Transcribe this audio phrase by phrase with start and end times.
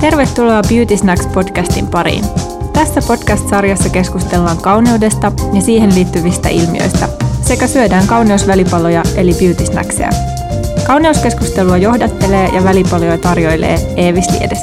[0.00, 2.24] Tervetuloa Beauty Snacks podcastin pariin.
[2.72, 7.08] Tässä podcast-sarjassa keskustellaan kauneudesta ja siihen liittyvistä ilmiöistä
[7.42, 10.10] sekä syödään kauneusvälipaloja eli beauty snackseja.
[10.86, 14.58] Kauneuskeskustelua johdattelee ja välipaloja tarjoilee Eevis Liedes.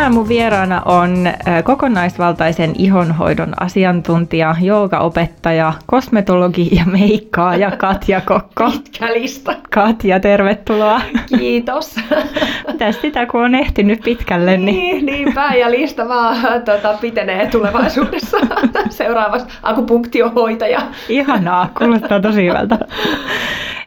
[0.00, 1.28] Tänään mun vieraana on
[1.64, 8.70] kokonaisvaltaisen ihonhoidon asiantuntija, joogaopettaja, kosmetologi ja meikkaaja Katja Kokko.
[8.70, 9.54] Pitkä lista.
[9.70, 11.00] Katja, tervetuloa.
[11.38, 11.96] Kiitos.
[12.72, 14.56] Mitäs sitä, kun on ehtinyt pitkälle?
[14.56, 18.38] Niin, niin niinpä, ja lista vaan tota, pitenee tulevaisuudessa.
[18.90, 20.82] Seuraavassa akupunktiohoitaja.
[21.08, 22.78] Ihanaa, kuulostaa tosi hyvältä.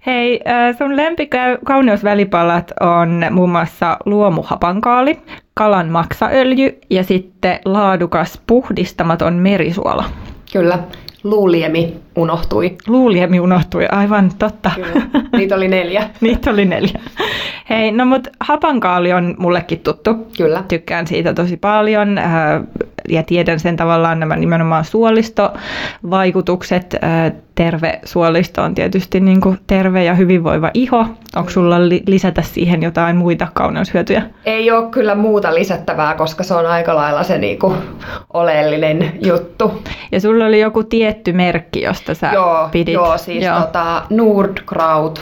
[0.06, 0.40] Hei,
[0.78, 5.20] sun lempikauneusvälipalat on muun muassa luomuhapankaali,
[5.54, 10.06] kalan maksaöljy ja sitten laadukas puhdistamaton merisuola.
[10.54, 10.80] Kyllä,
[11.24, 12.78] luuliemi unohtui.
[12.88, 14.72] Luuliemi unohtui, aivan totta.
[14.76, 15.02] Kyllä,
[15.38, 16.10] niitä oli neljä.
[16.22, 17.00] niitä oli neljä.
[17.70, 20.28] Hei, no mut hapankaali on mullekin tuttu.
[20.38, 20.64] Kyllä.
[20.68, 22.34] Tykkään siitä tosi paljon äh,
[23.10, 26.96] ja tiedän sen tavallaan nämä nimenomaan suolistovaikutukset.
[27.56, 31.06] Terve suolisto on tietysti niin kuin terve ja hyvinvoiva iho.
[31.36, 34.24] Onko sulla li- lisätä siihen jotain muita kauneushyötyjä?
[34.46, 37.76] Ei ole kyllä muuta lisättävää, koska se on aika lailla se niin kuin
[38.34, 39.84] oleellinen juttu.
[40.12, 42.94] Ja sulla oli joku tietty merkki, josta sä joo, pidit.
[42.94, 43.60] Joo, siis joo.
[43.60, 45.22] Tota, Nordkraut,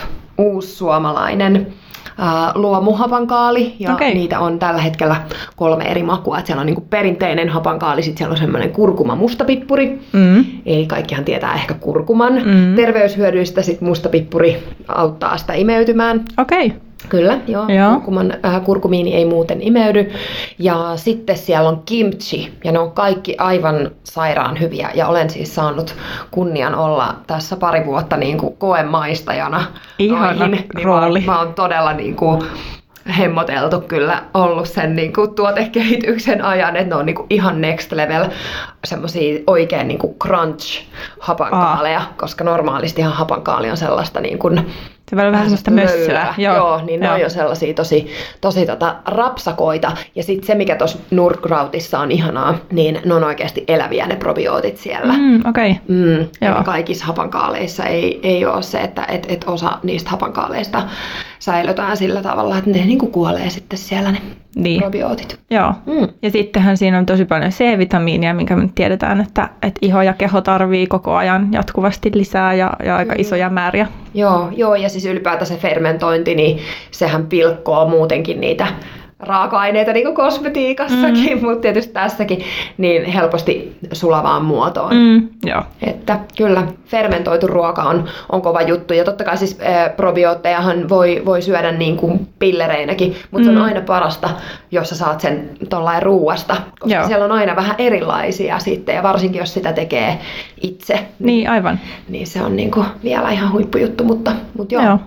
[2.18, 4.14] uussuomalainen luomuhapankaali ja okay.
[4.14, 5.16] niitä on tällä hetkellä
[5.56, 6.40] kolme eri makua.
[6.40, 10.00] Et siellä on niinku perinteinen hapankaali, sitten siellä on semmoinen kurkuma mustapippuri.
[10.14, 10.46] Mm.
[10.66, 12.76] Eli kaikkihan tietää ehkä kurkuman mm.
[12.76, 16.22] terveyshyödyistä, sitten mustapippuri auttaa sitä imeytymään.
[16.38, 16.66] Okei.
[16.66, 16.80] Okay.
[17.10, 17.68] Kyllä, joo.
[17.68, 17.92] joo.
[17.92, 20.12] Kurkuman, äh, kurkumiini ei muuten imeydy.
[20.60, 24.90] Ja sitten siellä on kimchi, ja ne on kaikki aivan sairaan hyviä.
[24.96, 25.96] Ja olen siis saanut
[26.32, 29.64] kunnian olla tässä pari vuotta niin kuin koemaistajana.
[30.00, 31.20] Ihana niin rooli.
[31.20, 32.44] Mä, mä oon todella niin kuin,
[33.18, 37.92] hemmoteltu kyllä ollut sen niin kuin, tuotekehityksen ajan, että ne on niin kuin, ihan next
[37.92, 38.26] level
[38.86, 40.84] semmoisia oikein niin kuin crunch
[41.20, 42.14] hapankaaleja, Aa.
[42.18, 44.72] koska normaalistihan hapankaali on sellaista niin kuin,
[45.12, 46.34] se vähän vähän sellaista mössöä.
[46.38, 47.16] Joo, Joo niin ne Joo.
[47.16, 48.08] on jo sellaisia tosi,
[48.42, 49.92] tosi tota rapsakoita.
[50.16, 54.78] Ja sitten se, mikä tuossa Nurkrautissa on ihanaa, niin ne on oikeasti eläviä ne probiootit
[54.78, 55.14] siellä.
[55.14, 55.76] Mm, okay.
[55.88, 56.64] mm, Joo.
[56.66, 60.84] Kaikissa hapankaaleissa ei, ei ole se, että et, et osa niistä hapankaaleista
[61.40, 64.22] säilytään sillä tavalla, että ne niinku kuolee sitten siellä ne
[64.56, 64.82] niin.
[64.82, 65.40] probiootit.
[65.50, 65.74] Joo.
[65.86, 66.08] Mm.
[66.22, 70.42] Ja sittenhän siinä on tosi paljon C-vitamiinia, minkä me tiedetään, että, että iho ja keho
[70.42, 73.20] tarvii koko ajan jatkuvasti lisää ja, ja aika mm.
[73.20, 73.88] isoja määriä.
[74.14, 76.60] Joo, joo, ja siis ylipäätään se fermentointi, niin
[76.92, 78.68] sehän pilkkoo muutenkin niitä
[79.22, 81.46] raaka-aineita niin kuin kosmetiikassakin, mm.
[81.46, 82.44] mutta tietysti tässäkin,
[82.78, 84.96] niin helposti sulavaan muotoon.
[84.96, 85.64] Mm, joo.
[85.82, 88.94] Että kyllä, fermentoitu ruoka on, on kova juttu.
[88.94, 93.54] Ja totta kai siis äh, probioottejahan voi, voi syödä niin kuin pillereinäkin, mutta mm.
[93.54, 93.74] se on mm.
[93.74, 94.30] aina parasta,
[94.72, 97.08] jos sä saat sen tuollain ruuasta, koska joo.
[97.08, 100.20] siellä on aina vähän erilaisia sitten, ja varsinkin jos sitä tekee
[100.62, 100.94] itse.
[100.94, 101.80] Niin, niin aivan.
[102.10, 104.84] Niin se on niin kuin vielä ihan huippujuttu, mutta, mutta joo.
[104.84, 105.00] joo.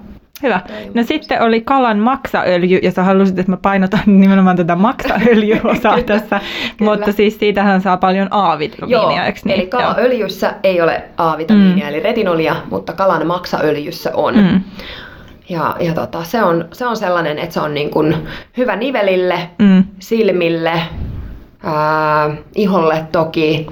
[0.43, 0.61] Hyvä.
[0.95, 6.41] No sitten oli kalan maksaöljy, ja sä halusit, että mä painotan nimenomaan tätä maksaöljyosaa tässä,
[6.81, 9.61] mutta siis siitähän saa paljon A-vitamiinia, eikö niin?
[9.61, 11.91] eli kalaöljyssä ei ole A-vitamiinia, mm.
[11.91, 14.37] eli retinolia, mutta kalan maksaöljyssä on.
[14.37, 14.61] Mm.
[15.49, 18.17] Ja, ja tota, se, on, se on sellainen, että se on niin kuin
[18.57, 19.85] hyvä nivelille, mm.
[19.99, 20.83] silmille,
[21.63, 23.67] ää, iholle toki,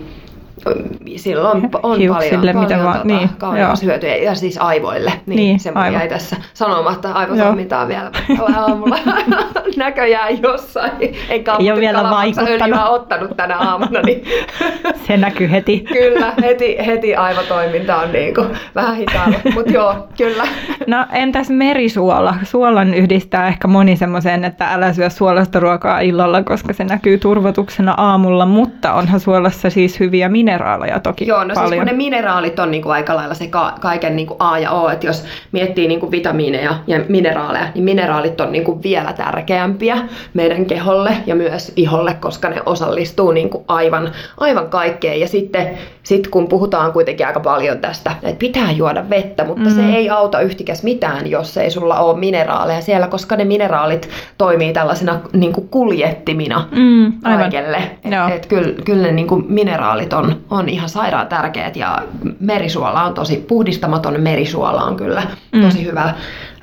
[1.17, 5.13] silloin on Hiuksille, paljon, mitä paljon vaan, tota, niin, hyötyjä ja siis aivoille.
[5.27, 5.93] Niin, niin se aivan.
[5.93, 8.11] jäi tässä sanomatta aivotoimintaa vielä
[8.57, 8.99] aamulla
[9.77, 10.93] näköjään jossain.
[11.01, 12.79] Ei, Ei ole vielä vaikuttanut.
[12.89, 14.01] ottanut tänä aamuna.
[14.03, 14.25] Niin
[15.07, 15.81] se näkyy heti.
[15.99, 20.45] kyllä, heti, heti aivotoiminta on niin kuin vähän hitaalla, mutta joo, kyllä.
[20.87, 22.35] No entäs merisuola?
[22.43, 27.95] Suolan yhdistää ehkä moni semmoiseen, että älä syö suolasta ruokaa illalla, koska se näkyy turvotuksena
[27.97, 31.69] aamulla, mutta onhan suolassa siis hyviä mineraaleja mineraaleja toki Joo, no paljon.
[31.69, 34.59] siis kun ne mineraalit on niin kuin aika lailla se ka- kaiken niin kuin A
[34.59, 38.83] ja O, että jos miettii niin kuin vitamiineja ja mineraaleja, niin mineraalit on niin kuin
[38.83, 39.99] vielä tärkeämpiä
[40.35, 45.21] meidän keholle ja myös iholle, koska ne osallistuu niin kuin aivan, aivan kaikkeen.
[45.21, 45.71] Ja sitten
[46.03, 49.75] sit kun puhutaan kuitenkin aika paljon tästä, että pitää juoda vettä, mutta mm.
[49.75, 54.73] se ei auta yhtikäs mitään, jos ei sulla ole mineraaleja siellä, koska ne mineraalit toimii
[54.73, 57.77] tällaisena niin kuin kuljettimina mm, kaikelle.
[58.05, 62.03] Että et kyllä, kyllä ne niin kuin mineraalit on, on ihan sairaan tärkeät ja
[62.41, 65.23] merisuola on tosi, puhdistamaton merisuola on kyllä
[65.53, 65.63] mm.
[65.63, 66.15] tosi hyvä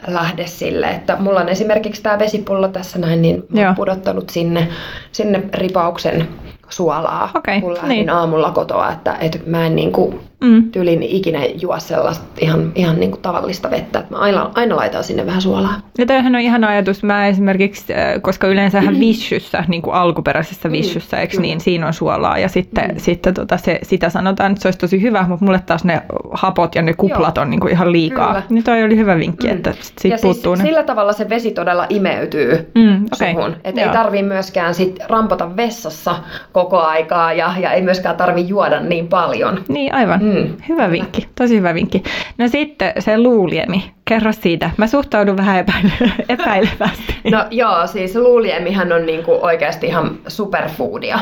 [0.07, 4.67] lähde sille, että mulla on esimerkiksi tämä vesipullo tässä näin, niin mä oon pudottanut sinne,
[5.11, 6.27] sinne ripauksen
[6.69, 8.09] suolaa, Okei, kun lähdin niin.
[8.09, 10.71] aamulla kotoa, että, että mä en niin kuin, Mm.
[10.71, 15.03] tyylin ikinä juo sellaista ihan, ihan niin kuin tavallista vettä, että mä aina, aina laitan
[15.03, 15.73] sinne vähän suolaa.
[15.97, 17.03] Ja toihan on ihana ajatus.
[17.03, 21.41] Mä esimerkiksi, äh, koska yleensähän vishyssä, niin kuin alkuperäisessä vishyssä, eikö kyllä.
[21.41, 22.37] niin, siinä on suolaa.
[22.37, 25.83] Ja sitten, sitten tota, se, sitä sanotaan, että se olisi tosi hyvä, mutta mulle taas
[25.83, 26.01] ne
[26.31, 28.27] hapot ja ne kuplat on niin kuin ihan liikaa.
[28.27, 28.43] Kyllä.
[28.49, 29.53] Niin toi oli hyvä vinkki, mm.
[29.53, 30.69] että sit ja puuttuu siis ne.
[30.69, 33.33] sillä tavalla se vesi todella imeytyy Mm, okei.
[33.33, 33.55] suhun.
[33.63, 33.93] Et ei Joo.
[33.93, 36.15] tarvii myöskään sit rampata vessassa
[36.63, 39.63] koko aikaa ja, ja ei myöskään tarvii juoda niin paljon.
[39.67, 40.23] Niin, aivan.
[40.23, 40.47] Mm.
[40.69, 42.03] Hyvä vinkki, tosi hyvä vinkki.
[42.37, 44.69] No sitten se luuliemi, kerro siitä.
[44.77, 47.15] Mä suhtaudun vähän epäile- epäilevästi.
[47.31, 51.19] No joo, siis luuliemihän on niinku oikeasti ihan superfoodia.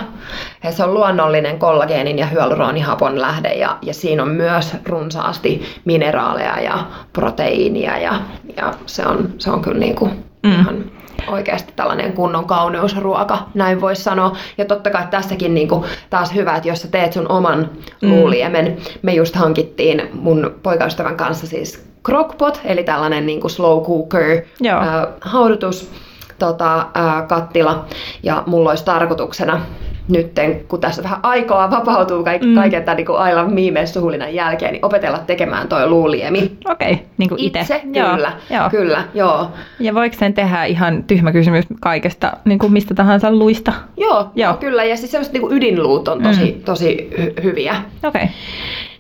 [0.64, 6.60] Ja se on luonnollinen kollageenin ja hyaluronihapon lähde ja, ja siinä on myös runsaasti mineraaleja
[6.62, 6.78] ja
[7.14, 8.14] proteiinia ja,
[8.58, 10.10] ja se, on, se on kyllä niinku
[10.44, 10.52] Mm.
[10.60, 10.86] ihan
[11.28, 14.36] oikeasti tällainen kunnon kauneusruoka, näin voisi sanoa.
[14.58, 17.70] Ja totta kai tässäkin niinku taas hyvä, että jos sä teet sun oman
[18.02, 18.10] Mm.
[18.10, 24.80] luuliemen, me just hankittiin mun poikaystävän kanssa siis crockpot, eli tällainen niinku slow cooker Joo.
[24.80, 25.92] ää, haudutus
[26.40, 27.86] tota, ää, kattila
[28.24, 29.62] ja mulla olisi tarkoituksena
[30.10, 32.56] nytten, kun tässä vähän aikaa vapautuu kaik- Mm.
[32.56, 36.58] kaiken tämän niin aivan viimeisen suhulinnan jälkeen, niin opetella tekemään toi luuliemi.
[36.70, 37.60] Okei, niin kuin itse.
[37.60, 38.70] Itse, Joo, kyllä, Joo.
[38.70, 39.52] kyllä, joo.
[39.80, 43.74] Ja voiko sen tehdä ihan tyhmä kysymys kaikesta, niin kuin mistä tahansa luista?
[43.98, 44.54] Joo, Joo.
[44.54, 46.64] kyllä, ja siis sellaiset niin ydinluut on tosi, Mm.
[46.64, 47.76] tosi hy- hyviä.
[48.04, 48.24] Okei.
[48.24, 48.28] Okay.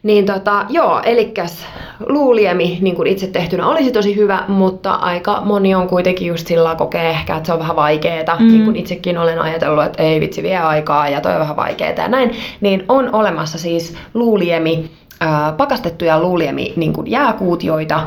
[0.04, 1.66] Niin tota, joo, elikäs
[2.08, 6.76] luuliemi niin kuin itse tehtynä olisi tosi hyvä, mutta aika moni on kuitenkin just sillä
[6.76, 8.48] kokee ehkä, että se on vähän vaikeeta, Mm.
[8.48, 12.02] niin kuin itsekin olen ajatellut, että ei vitsi vie aikaa ja toi on vähän vaikeeta
[12.02, 14.90] ja näin, niin on olemassa siis luuliemi,
[15.20, 18.02] ää, pakastettuja luuliemi niin kuin jääkuutioita,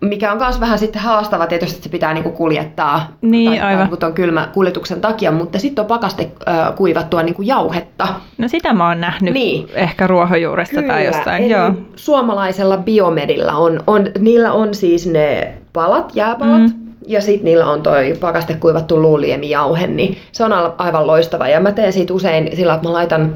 [0.00, 3.88] mikä on myös vähän sitten haastava tietysti, että se pitää niinku kuljettaa Niin, tai, aivan.
[3.88, 8.08] tai tuon kylmä kuljetuksen takia, mutta sitten on pakaste ää, kuivattua niinku jauhetta,
[8.38, 9.68] No sitä mä oon nähnyt Niin.
[9.74, 11.44] ehkä ruohonjuuresta tai jossain.
[11.44, 11.72] Eli Joo.
[11.96, 16.72] suomalaisella biomedillä on, on, niillä on siis ne palat, jääpalat, Mm.
[17.06, 21.48] ja sitten niillä on toi pakastekuivattu luuliemijauhe, niin se on aivan loistava.
[21.48, 23.34] Ja mä teen siitä usein sillä, että mä laitan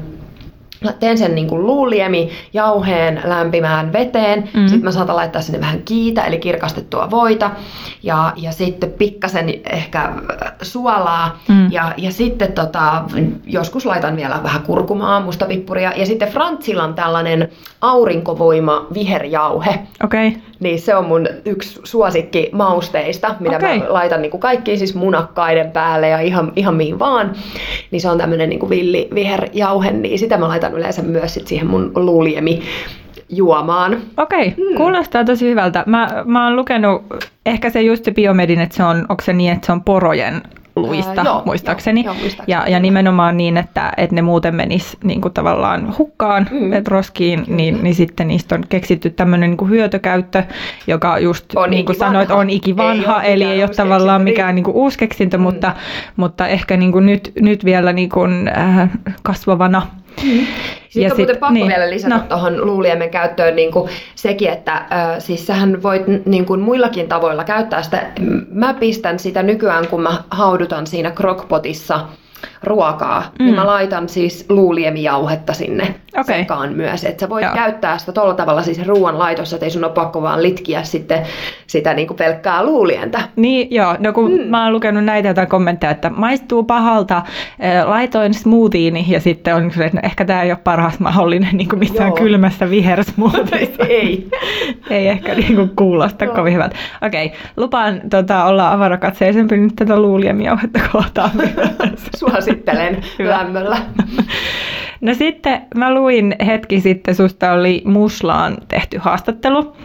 [0.91, 4.49] teen sen niin kuin luuliemi jauheen lämpimään veteen.
[4.53, 4.67] Mm.
[4.67, 7.51] Sitten mä saatan laittaa sinne vähän kiitä, eli kirkastettua voita.
[8.03, 11.39] Ja, ja sitten pikkasen ehkä äh, suolaa.
[11.47, 11.71] Mm.
[11.71, 13.03] Ja, ja sitten tota,
[13.45, 15.93] joskus laitan vielä vähän kurkumaa, mustapippuria.
[15.95, 17.49] Ja sitten Frantsilla on tällainen
[17.81, 19.79] aurinkovoima viherjauhe.
[20.03, 20.27] Okei.
[20.27, 20.41] Okay.
[20.63, 23.79] Niin se on mun yksi suosikki mausteista, mitä Okei.
[23.79, 27.33] mä laitan niin kuin kaikkiin siis munakkaiden päälle ja ihan, ihan mihin vaan.
[27.91, 31.47] Niin se on tämmönen niin kuin villi viherjauhe, niin sitä mä laitan yleensä myös sit
[31.47, 32.61] siihen mun luuliemi
[33.29, 33.97] juomaan.
[34.17, 34.69] Okei, okay.
[34.69, 34.75] Mm.
[34.77, 35.83] kuulostaa tosi hyvältä.
[35.85, 37.03] Mä, mä oon lukenut,
[37.45, 40.41] ehkä se just se biomedin, että se on, onko se niin, että se on porojen
[40.75, 42.03] luista, Ää, joo, muistaakseni.
[42.03, 42.51] joo, joo, muistaakseni.
[42.61, 46.73] ja, ja nimenomaan niin, että, että ne muuten menis niin kuin tavallaan hukkaan, mm.
[46.73, 47.55] Et roskiin, Kyllä.
[47.57, 50.43] niin, niin sitten niistä on keksitty tämmöinen niin kuin hyötykäyttö,
[50.87, 52.11] joka just On niin kuin ikivanha.
[52.13, 55.43] sanoit, on ikivanha, Ei eli ei ole tavallaan keksintö, mikään niin kuin uusi keksintö, Mm.
[55.43, 55.73] mutta,
[56.15, 58.89] mutta ehkä niin kuin nyt, nyt vielä niin kuin, äh,
[59.23, 59.81] kasvavana.
[60.17, 62.23] Sitten Ja on muuten sit- pakko niin, vielä lisätä no.
[62.29, 64.85] tuohon luuliemen käyttöön niin kuin sekin, että äh,
[65.19, 68.11] siis sähän voit niin kuin muillakin tavoilla käyttää sitä.
[68.51, 71.99] Mä pistän sitä nykyään, kun mä haudutan siinä crockpotissa
[72.63, 73.25] ruokaa, mm.
[73.39, 73.45] Mm.
[73.45, 76.39] niin mä laitan siis luuliemijauhetta sinne Okei.
[76.39, 77.05] sekaan myös.
[77.05, 77.53] Että sä voit Joo.
[77.53, 81.25] käyttää sitä tuolla tavalla siis ruoan laitossa, että ei sun ole pakko vaan litkiä sitten
[81.67, 83.21] sitä niin kuin pelkkää luulientä.
[83.35, 83.95] Niin, joo.
[83.99, 84.47] No kun mm.
[84.47, 89.71] Mä oon lukenut näitä jotain kommentteja, että maistuu pahalta, äh, laitoin smoothiini ja sitten on
[89.71, 92.17] se, että no ehkä tämä ei ole paras mahdollinen niin kuin missään Joo.
[92.17, 93.83] kylmässä vihersmoothissa.
[93.89, 94.29] ei.
[94.89, 96.35] ei ehkä niin kuin kuulosta Joo.
[96.35, 96.75] kovin hyvältä.
[97.05, 101.31] Okei, lupaan tota, olla avarakatseisempi nyt tätä luuliemiauhetta kohtaan.
[102.33, 103.77] Suosittelen lämmöllä.
[105.01, 109.75] No sitten mä luin hetki sitten, susta oli Muslaan tehty haastattelu.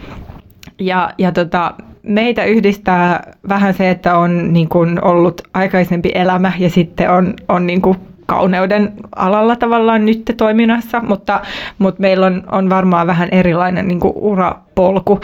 [0.79, 6.69] Ja, ja tota, meitä yhdistää vähän se, että on niin kuin ollut aikaisempi elämä ja
[6.69, 7.97] sitten on, on niin kuin
[8.29, 11.41] kauneuden alalla tavallaan nyt toiminnassa, mutta,
[11.77, 15.19] mutta meillä on, on varmaan vähän erilainen niin kuin urapolku,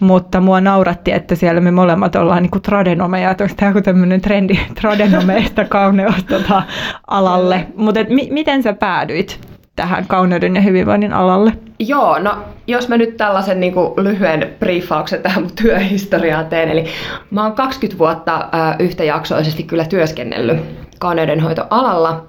[0.00, 3.82] mutta mua nauratti, että siellä me molemmat ollaan niin kuin tradenomeja, että onko tämä joku
[3.82, 6.62] tämmöinen trendi tradenomeista kauneus tota,
[7.06, 11.52] alalle, mutta et mi- miten sä päädyit tähän kauneuden ja hyvinvoinnin alalle?
[11.78, 16.84] Joo, no jos mä nyt tällaisen niin kuin, lyhyen briefauksen tähän mun työhistoriaan teen, eli
[17.30, 20.58] mä oon 20 vuotta ää, yhtäjaksoisesti kyllä työskennellyt
[20.98, 22.26] kauneudenhoitoalalla.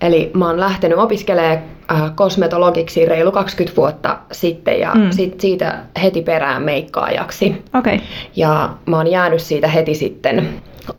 [0.00, 1.58] Eli mä oon lähtenyt opiskelemaan
[1.92, 5.10] äh, kosmetologiksi reilu 20 vuotta sitten ja mm.
[5.10, 7.62] sit siitä heti perään meikkaajaksi.
[7.74, 7.98] Okay.
[8.36, 10.48] Ja mä oon jäänyt siitä heti sitten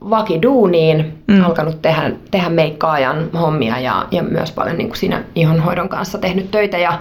[0.10, 1.44] vakiduuniin, mm.
[1.44, 6.52] alkanut tehdä, tehdä meikkaajan hommia ja, ja myös paljon niin kuin siinä ihonhoidon kanssa tehnyt
[6.52, 6.78] töitä.
[6.78, 7.00] Ja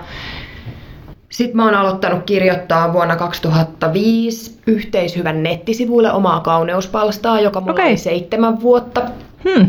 [1.30, 7.86] sitten mä oon aloittanut kirjoittaa vuonna 2005 yhteishyvän nettisivuille omaa kauneuspalstaa, joka mulla okay.
[7.86, 9.02] oli seitsemän vuotta.
[9.44, 9.68] Hmm.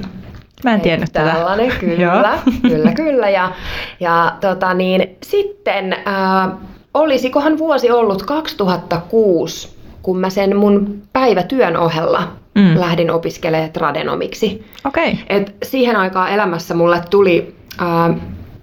[0.63, 1.31] Mä en tiennyt tätä.
[1.31, 3.29] Tällainen, kyllä, kyllä, kyllä.
[3.29, 3.51] Ja,
[3.99, 6.51] ja tota niin, sitten äh,
[6.93, 12.23] olisikohan vuosi ollut 2006, kun mä sen mun päivätyön ohella
[12.59, 12.79] mm.
[12.79, 14.65] lähdin opiskelemaan tradenomiksi.
[14.85, 15.15] Okay.
[15.29, 18.15] Et siihen aikaan elämässä mulle tuli äh,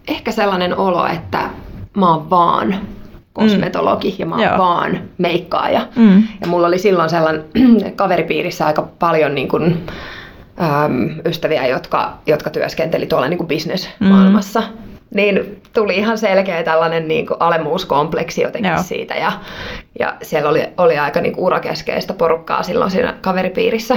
[0.08, 1.50] ehkä sellainen olo, että
[1.96, 2.80] mä oon vaan
[3.32, 4.16] kosmetologi mm.
[4.18, 4.58] ja mä oon Joo.
[4.58, 5.86] vaan meikkaaja.
[5.96, 6.22] Mm.
[6.40, 7.44] Ja mulla oli silloin sellainen
[7.96, 9.64] kaveripiirissä aika paljon niin kun,
[10.62, 14.60] äm, ystäviä, jotka, jotka työskenteli tuolla niin bisnesmaailmassa.
[14.60, 14.66] Mm.
[15.14, 18.82] Niin tuli ihan selkeä tällainen niin kuin alemuuskompleksi jotenkin Joo.
[18.82, 19.14] siitä.
[19.14, 19.32] Ja,
[19.98, 23.96] ja siellä oli, oli aika niin kuin urakeskeistä porukkaa silloin siinä kaveripiirissä.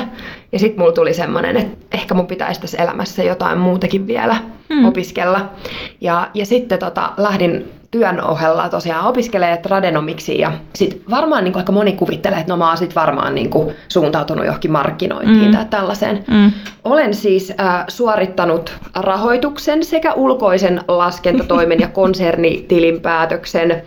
[0.51, 4.37] Ja sitten mulla tuli semmoinen, että ehkä mun pitäisi tässä elämässä jotain muutakin vielä
[4.69, 4.85] mm.
[4.85, 5.49] opiskella.
[6.01, 11.61] Ja, ja sitten tota, lähdin työn ohella tosiaan opiskelee tradenomiksi ja sit varmaan niin kuin
[11.61, 15.51] aika moni kuvittelee, että no mä oon sit varmaan niin kuin suuntautunut johonkin markkinointiin mm.
[15.51, 16.23] tai tällaiseen.
[16.27, 16.51] Mm.
[16.83, 23.83] Olen siis äh, suorittanut rahoituksen sekä ulkoisen laskentatoimen ja konsernitilinpäätöksen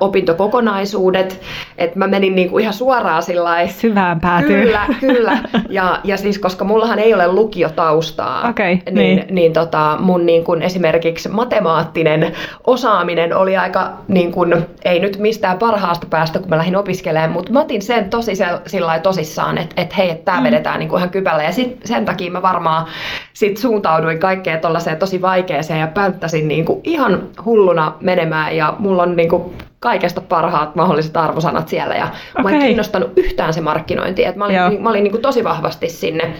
[0.00, 1.39] opintokokonaisuudet,
[1.78, 4.62] että mä menin niinku ihan suoraan sillä Syvään päätyyn.
[4.62, 5.38] Kyllä, kyllä.
[5.68, 9.24] Ja, ja siis koska mullahan ei ole lukiotaustaa, okay, niin, niin.
[9.30, 12.32] niin tota, mun niin kun esimerkiksi matemaattinen
[12.66, 17.52] osaaminen oli aika, niin kun, ei nyt mistään parhaasta päästä, kun mä lähdin opiskelemaan, mutta
[17.52, 18.32] mä otin sen tosi
[18.66, 20.44] sillä tosissaan, että et hei, että tämä mm.
[20.44, 21.42] vedetään niin kuin ihan kypällä.
[21.42, 22.86] Ja sit, sen takia mä varmaan
[23.32, 29.02] sit suuntauduin kaikkeen tollaiseen tosi vaikeeseen ja pänttäsin niin kuin ihan hulluna menemään ja mulla
[29.02, 29.42] on niin kuin
[29.80, 32.42] kaikesta parhaat mahdolliset arvosanat siellä ja okay.
[32.42, 34.24] mä en kiinnostanut yhtään se markkinointi.
[34.24, 34.70] Et mä olin, Joo.
[34.70, 36.34] mä olin niin kuin tosi vahvasti sinne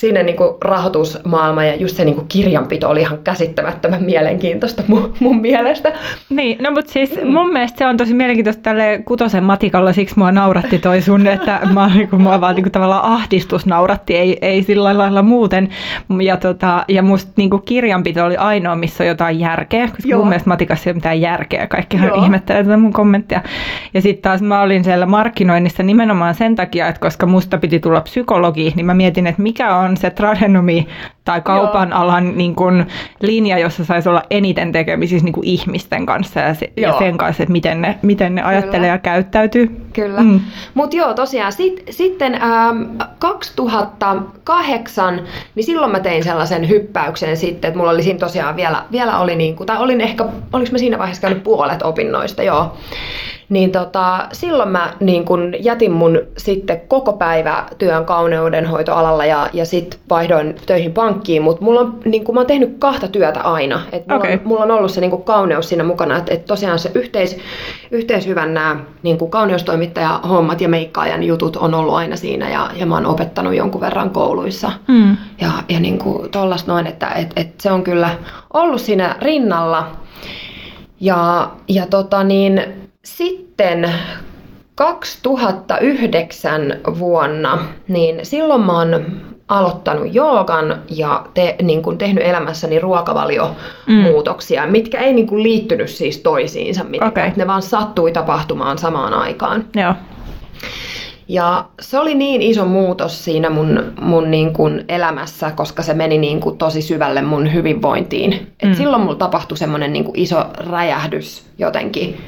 [0.00, 5.14] sinne niin kuin rahoitusmaailma ja just se niin kuin kirjanpito oli ihan käsittämättömän mielenkiintoista mun,
[5.20, 5.92] mun mielestä.
[6.30, 7.32] Niin, no mutta siis mm.
[7.32, 11.60] mun mielestä se on tosi mielenkiintoista tälle kutosen matikalla, siksi mua nauratti toi sun, että
[11.74, 15.68] mä, niin kuin, mua vaan niin kuin, tavallaan ahdistus nauratti, ei, ei sillä lailla muuten.
[16.22, 20.18] Ja, tota, ja musta niin kuin kirjanpito oli ainoa, missä on jotain järkeä, koska Joo.
[20.18, 23.40] mun mielestä matikassa ei ole mitään järkeä, kaikkihan ihmettelee tätä mun kommenttia.
[23.94, 28.00] Ja sitten taas mä olin siellä markkinoinnissa nimenomaan sen takia, että koska musta piti tulla
[28.00, 30.88] psykologi, niin mä mietin, että mikä on on se tradenomi
[31.24, 31.98] tai kaupan Joo.
[31.98, 32.86] alan niin kuin,
[33.20, 37.42] linja, jossa saisi olla eniten tekemisissä niin kuin ihmisten kanssa ja, se, ja sen kanssa,
[37.42, 38.86] että miten ne, miten ne ajattelee Kyllä.
[38.86, 39.86] ja käyttäytyy.
[39.92, 40.20] Kyllä.
[40.20, 40.40] Mm.
[40.74, 42.82] Mutta joo, tosiaan sit, sitten ähm,
[43.18, 49.18] 2008, niin silloin mä tein sellaisen hyppäyksen sitten, että mulla oli siinä tosiaan vielä, vielä
[49.18, 52.76] oli niin kuin, tai olin ehkä, oliko mä siinä vaiheessa käynyt puolet opinnoista, joo.
[53.50, 59.66] Niin tota, silloin mä niin kun jätin mun sitten koko päivä työn kauneudenhoitoalalla ja, ja
[59.66, 63.80] sitten vaihdoin töihin pankkiin, mutta mulla on, niin kun mä oon tehnyt kahta työtä aina.
[63.92, 64.32] Et mulla, okay.
[64.32, 67.38] on, mulla on ollut se niin kauneus siinä mukana, että et tosiaan se yhteis,
[67.90, 69.79] yhteishyvän nämä niin kauneustoimittaja
[70.28, 74.10] hommat ja meikkaajan jutut on ollut aina siinä ja, ja mä oon opettanut jonkun verran
[74.10, 74.72] kouluissa.
[74.88, 75.16] Mm.
[75.40, 75.98] Ja, ja niin
[76.30, 78.10] tollasta noin, että et, et se on kyllä
[78.52, 79.90] ollut siinä rinnalla.
[81.00, 82.62] Ja, ja tota niin,
[83.04, 83.92] sitten
[84.74, 87.58] 2009 vuonna,
[87.88, 89.06] niin silloin mä oon
[89.50, 94.72] aloittanut joogan ja te, niin kun tehnyt elämässäni ruokavaliomuutoksia, mm.
[94.72, 97.28] mitkä ei niin kun liittynyt siis toisiinsa mitenkään.
[97.28, 97.38] Okay.
[97.38, 99.64] Ne vaan sattui tapahtumaan samaan aikaan.
[99.74, 99.94] Joo.
[101.28, 106.18] Ja se oli niin iso muutos siinä mun, mun niin kuin elämässä, koska se meni
[106.18, 108.32] niin kuin tosi syvälle mun hyvinvointiin.
[108.32, 108.74] Et mm.
[108.74, 112.20] Silloin mulla tapahtui semmoinen niin iso räjähdys jotenkin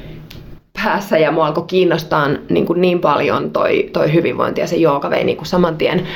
[0.83, 5.09] päässä ja mua alkoi kiinnostaa niin, kuin niin paljon toi, toi hyvinvointi ja se jooga
[5.09, 6.07] vei niin kuin saman tien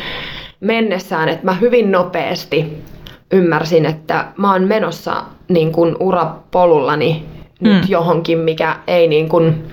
[0.60, 2.84] mennessään, että mä hyvin nopeasti
[3.32, 7.26] ymmärsin, että mä oon menossa niin kuin urapolullani
[7.62, 7.70] mm.
[7.70, 9.64] nyt johonkin, mikä ei niin kuin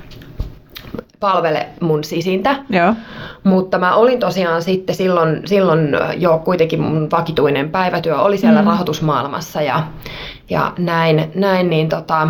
[1.20, 2.56] palvele mun sisintä.
[2.70, 2.94] Joo.
[3.44, 8.66] Mutta mä olin tosiaan sitten silloin, silloin jo kuitenkin mun vakituinen päivätyö oli siellä mm.
[8.68, 9.82] rahoitusmaailmassa ja,
[10.50, 12.28] ja näin, näin niin tota,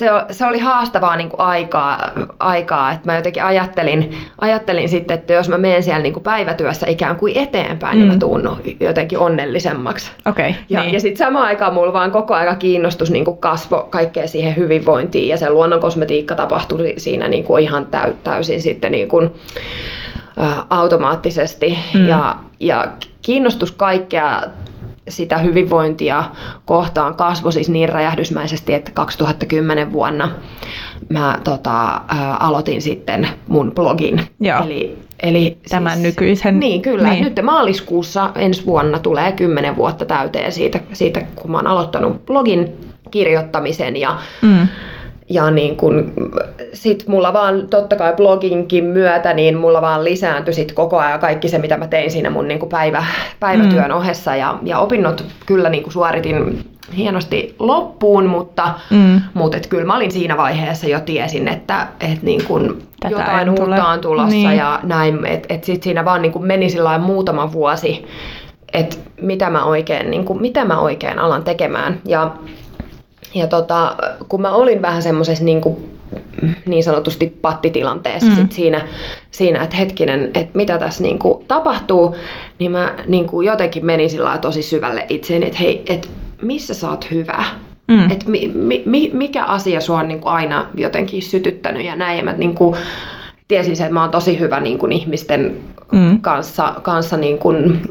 [0.00, 5.32] se, se oli haastavaa niin kuin aikaa, aikaa, että mä jotenkin ajattelin, ajattelin sitten, että
[5.32, 7.98] jos mä menen siellä niin kuin päivätyössä ikään kuin eteenpäin, mm.
[7.98, 8.20] niin mä mm.
[8.20, 10.10] tuun jotenkin onnellisemmaksi.
[10.26, 10.94] Okay, ja, niin.
[10.94, 15.28] ja sitten samaan aikaan mulla vaan koko aika kiinnostus niin kuin kasvo kaikkeen siihen hyvinvointiin
[15.28, 19.30] ja se luonnon kosmetiikka tapahtui siinä niin kuin ihan täy, täysin sitten niin kuin,
[20.40, 22.08] ä, automaattisesti mm.
[22.08, 22.88] ja, ja
[23.22, 24.42] kiinnostus kaikkea
[25.10, 26.24] sitä hyvinvointia
[26.64, 30.30] kohtaan kasvoi siis niin räjähdysmäisesti, että 2010 vuonna
[31.08, 32.00] mä tota, ä,
[32.40, 34.20] aloitin sitten mun blogin.
[34.40, 34.64] Joo.
[34.64, 36.60] Eli, eli Tämän siis, nykyisen.
[36.60, 37.08] Niin, kyllä.
[37.08, 37.24] Niin.
[37.24, 42.68] Nyt maaliskuussa ensi vuonna tulee 10 vuotta täyteen siitä, siitä kun mä oon aloittanut blogin
[43.10, 44.68] kirjoittamisen ja Mm.
[45.30, 46.12] Ja niin kun,
[46.72, 51.48] sit mulla vaan, totta kai bloginkin myötä, niin mulla vaan lisääntyi sit koko ajan kaikki
[51.48, 53.04] se, mitä mä tein siinä mun niin kuin päivä,
[53.40, 53.96] päivätyön mm.
[53.96, 54.36] ohessa.
[54.36, 56.64] Ja, ja opinnot kyllä niin kuin suoritin
[56.96, 59.20] hienosti loppuun, mutta, Mm.
[59.34, 63.48] mutta et kyllä mä olin siinä vaiheessa jo tiesin, että et niin kun Tätä jotain
[63.48, 63.68] en tule.
[63.68, 64.56] uutta on tulossa Niin.
[64.56, 65.26] ja näin.
[65.26, 66.66] Että et sit siinä vaan niin meni
[67.00, 68.06] muutama vuosi,
[68.72, 72.00] että mitä mä oikein, niin mitä mä oikein alan tekemään.
[72.04, 72.30] Ja
[73.34, 73.96] ja tota,
[74.28, 75.98] kun mä olin vähän semmoisessa niin, kuin,
[76.66, 78.36] niin sanotusti pattitilanteessa Mm.
[78.36, 78.88] sit siinä,
[79.30, 82.16] siinä, että hetkinen, että mitä tässä niin kuin tapahtuu,
[82.58, 86.08] niin mä niin kuin jotenkin menin sillä tosi syvälle itseeni, että hei, että
[86.42, 87.44] missä sä oot hyvä?
[87.88, 88.10] Mm.
[88.10, 92.18] Et mi, mi, mi, mikä asia sua on niin kuin aina jotenkin sytyttänyt ja näin.
[92.18, 92.76] Ja mä niin kuin,
[93.48, 95.56] tiesin sen, että mä oon tosi hyvä niin kuin ihmisten
[95.92, 96.20] Mm.
[96.20, 97.82] kanssa, kanssa niin kuin,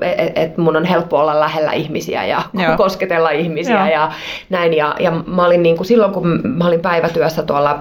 [0.00, 2.76] että et mun on helppo olla lähellä ihmisiä ja Joo.
[2.76, 3.86] kosketella ihmisiä Joo.
[3.86, 4.12] ja
[4.50, 4.74] näin.
[4.74, 7.78] Ja, ja mä olin niin kuin, silloin, kun mä olin päivätyössä tuolla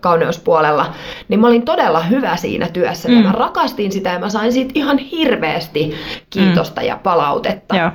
[0.00, 0.86] kauneuspuolella,
[1.28, 3.08] niin mä olin todella hyvä siinä työssä.
[3.08, 3.14] Mm.
[3.14, 3.26] Ja Mm.
[3.26, 5.94] mä rakastin sitä ja mä sain siitä ihan hirveästi
[6.30, 6.86] kiitosta mm.
[6.86, 7.76] ja palautetta.
[7.76, 7.90] Joo.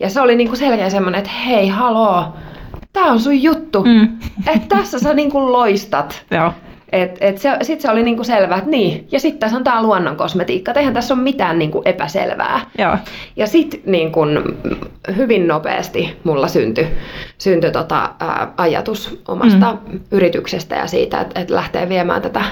[0.00, 2.24] Ja se oli niin kuin selkeä semmoinen, että hei, haloo,
[2.92, 3.84] tää on sun juttu.
[3.84, 4.08] Mm.
[4.46, 6.22] Että tässä sä niin kuin loistat.
[6.30, 6.52] Joo.
[6.92, 9.08] Et, et se, sitten se oli niinku selvää, että niin.
[9.12, 10.72] Ja sitten tässä on tämä luonnon kosmetiikka.
[10.72, 12.60] Eihän tässä ole mitään niinku epäselvää.
[12.78, 12.96] Joo.
[13.36, 14.56] Ja sitten niin kun,
[15.16, 16.86] hyvin nopeasti mulla syntyi
[17.38, 20.00] synty tota, ää, ajatus omasta mm.
[20.10, 22.44] yrityksestä ja siitä, että et lähtee viemään tätä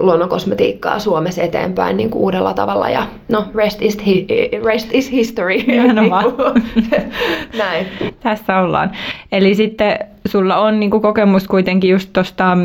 [0.00, 2.88] luonnonkosmetiikkaa Suomessa eteenpäin niin kuin uudella tavalla.
[2.90, 4.26] Ja no, rest is, hi-
[4.64, 5.56] rest is history.
[5.66, 6.24] Nimenomaan.
[7.58, 7.86] Näin.
[8.20, 8.90] Tässä ollaan.
[9.32, 12.56] Eli sitten sulla on niinku kokemus kuitenkin just tuosta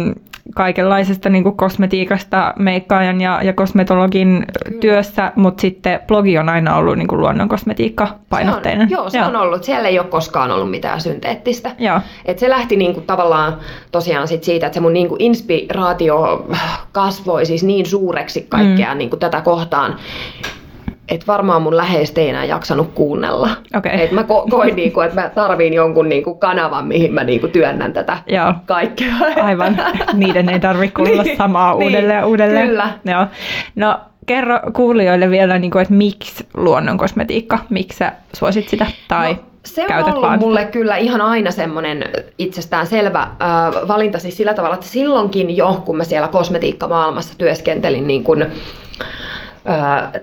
[0.55, 4.79] kaikenlaisesta niinku kosmetiikasta meikkaajan ja, ja kosmetologin Kyllä.
[4.79, 8.89] työssä, mutta sitten blogi on aina ollut niinku luonnon kosmetiikka painotteinen.
[8.89, 9.63] Se on, joo, se on ollut.
[9.63, 11.71] Siellä ei ole koskaan ollut mitään synteettistä.
[11.79, 11.99] Joo.
[12.25, 13.57] Et se lähti niinku tavallaan
[13.91, 16.47] tosiaan sit siitä, että se mun niinku inspiraatio
[16.91, 18.97] kasvoi siis niin suureksi kaikkea mm.
[18.97, 19.95] niinku tätä kohtaan,
[21.09, 23.49] että varmaan mun läheistä ei enää jaksanut kuunnella.
[23.77, 24.03] Okei.
[24.03, 27.93] Et mä ko- koin, niinku, että mä tarviin jonkun niinku kanavan, mihin mä niinku työnnän
[27.93, 28.53] tätä Joo.
[28.65, 29.13] kaikkea.
[29.43, 29.77] Aivan.
[30.13, 32.67] Niiden ei tarvitse kuulla Niin, samaa niin, uudelleen ja uudelleen.
[32.67, 32.89] kyllä.
[33.05, 33.25] Joo.
[33.75, 39.39] No kerro kuulijoille vielä, niinku, että miksi luonnon kosmetiikka, miksi sä suosit sitä tai No,
[39.63, 42.03] se on ollut vaan mulle kyllä ihan aina semmoinen
[42.37, 48.07] itsestään selvä äh, valinta siis sillä tavalla, että silloinkin jo, kun mä siellä kosmetiikkamaailmassa työskentelin
[48.07, 48.47] niin kuin, äh,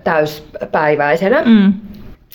[0.04, 1.72] täyspäiväisenä, Mm.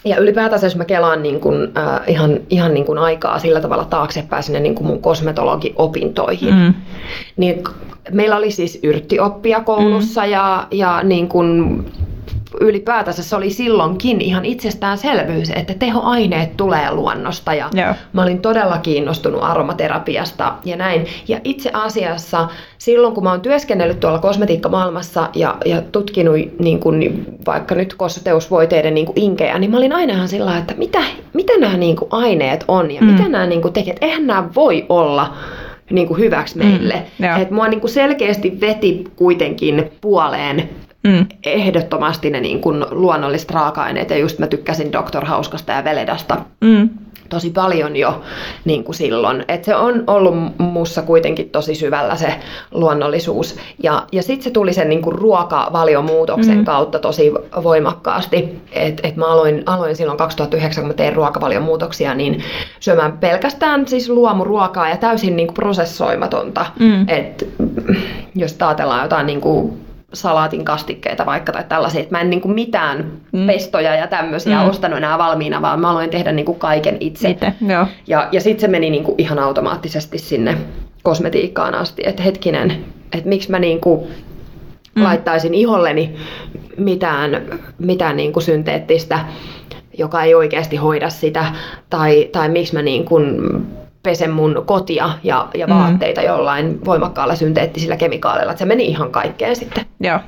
[0.05, 3.85] ja ylipäätänsä jos mä kelaan niin kuin, äh, ihan, ihan niin kuin aikaa sillä tavalla
[3.85, 6.73] taaksepäin sinne niin mun kosmetologiopintoihin, Mm.
[7.37, 7.63] niin
[8.11, 10.29] meillä oli siis yrttioppia koulussa mm.
[10.29, 11.85] ja, ja niin kuin
[12.61, 17.93] ylipäätänsä se oli silloinkin ihan itsestäänselvyys, että tehoaineet tulee luonnosta ja Joo.
[18.13, 21.05] mä olin todella kiinnostunut aromaterapiasta ja näin.
[21.27, 27.03] Ja itse asiassa silloin, kun mä oon työskennellyt tuolla kosmetiikkamaailmassa ja, ja tutkinut niin kun,
[27.45, 30.99] vaikka nyt kosteusvoiteiden niin inkejä, niin mä olin aina ihan sillä että mitä,
[31.33, 33.07] mitä nämä niin aineet on ja Mm.
[33.07, 33.13] mm.
[33.13, 33.97] mitä nämä niin kuin tekevät.
[34.01, 35.33] Eihän nämä voi olla
[35.89, 37.03] niin kuin hyväksi meille.
[37.19, 37.37] Mm, joo.
[37.37, 40.69] Et mua niin kuin selkeästi veti kuitenkin puoleen
[41.07, 41.25] Mm.
[41.45, 44.09] ehdottomasti ne niin kuin luonnolliset raaka-aineet.
[44.09, 45.25] Ja just mä tykkäsin Dr.
[45.25, 46.89] Hauskasta ja Veledasta Mm.
[47.29, 48.21] tosi paljon jo
[48.65, 49.45] niin kuin silloin.
[49.47, 52.33] Et se on ollut mussa kuitenkin tosi syvällä se
[52.71, 53.55] luonnollisuus.
[53.83, 56.65] Ja, ja sitten se tuli sen niin kuin ruokavaliomuutoksen Mm.
[56.65, 57.31] kautta tosi
[57.63, 58.61] voimakkaasti.
[58.71, 62.43] Et, et mä aloin, aloin silloin 2009, kun mä tein ruokavaliomuutoksia, niin
[62.79, 66.65] syömään pelkästään siis luomuruokaa ja täysin niin kuin prosessoimatonta.
[66.79, 67.09] Mm.
[67.09, 67.47] Et,
[68.35, 72.53] jos ajatellaan jotain niin kuin salaatin kastikkeita vaikka tai tällaisia, että mä en niin kuin
[72.53, 73.47] mitään Mm.
[73.47, 74.69] pestoja ja tämmöisiä Mm.
[74.69, 77.29] ostanut enää valmiina, vaan mä aloin tehdä niin kuin kaiken itse.
[77.29, 77.87] Itse, joo.
[78.07, 80.57] Ja, ja sitten se meni niin kuin ihan automaattisesti sinne
[81.03, 82.71] kosmetiikkaan asti, että hetkinen,
[83.13, 85.01] että miksi mä niin kuin Mm.
[85.01, 85.03] mm.
[85.03, 86.15] laittaisin iholleni
[86.77, 87.41] mitään,
[87.79, 89.19] mitään niin kuin synteettistä,
[89.97, 91.45] joka ei oikeasti hoida sitä,
[91.89, 93.37] tai, tai miksi mä niin kuin
[94.07, 95.73] pesen mun kotia ja, ja Mm.
[95.73, 98.51] vaatteita jollain voimakkaalla synteettisillä kemikaaleilla.
[98.51, 99.85] Että se meni ihan kaikkeen sitten.
[99.99, 100.19] Joo.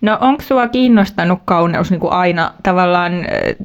[0.00, 3.12] No onko sua kiinnostanut kauneus niin kuin aina tavallaan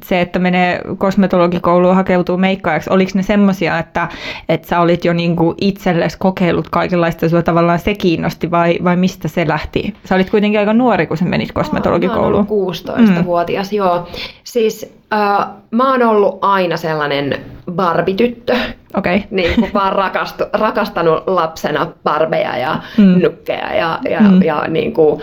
[0.06, 2.90] se, että menee kosmetologikouluun hakeutuu meikkaajaksi?
[2.90, 4.08] Oliko ne semmoisia, että,
[4.50, 8.96] että sä olit jo niin kuin itsellesi kokeillut kaikenlaista, sua tavallaan se kiinnosti vai, vai
[8.96, 9.94] mistä se lähti?
[10.06, 12.48] Sä olit kuitenkin aika nuori, kun sä menit kosmetologikouluun.
[12.50, 13.78] Mä 16-vuotias, mm.
[13.78, 14.08] joo.
[14.44, 17.36] Siis äh, mä oon ollut aina sellainen
[17.72, 18.56] barbityttö.
[18.94, 19.22] Okay.
[19.32, 23.22] Niin kuin vaan rakastu, rakastanut lapsena barbeja ja mm.
[23.24, 24.42] nukkeja ja, ja, mm.
[24.42, 25.22] ja niin kuin,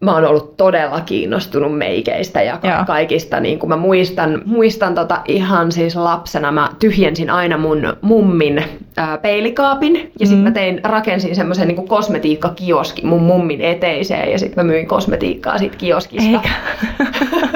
[0.00, 3.40] mä oon ollut todella kiinnostunut meikeistä ja ka- kaikista.
[3.40, 8.64] Niin kuin mä muistan, muistan tota ihan siis lapsena, mä tyhjensin aina mun mummin
[8.96, 10.26] ää, peilikaapin ja mm.
[10.26, 15.58] sitten mä tein, rakensin semmoisen niin kosmetiikkakioski mun mummin eteiseen ja sitten mä myin kosmetiikkaa
[15.58, 16.40] siitä kioskista.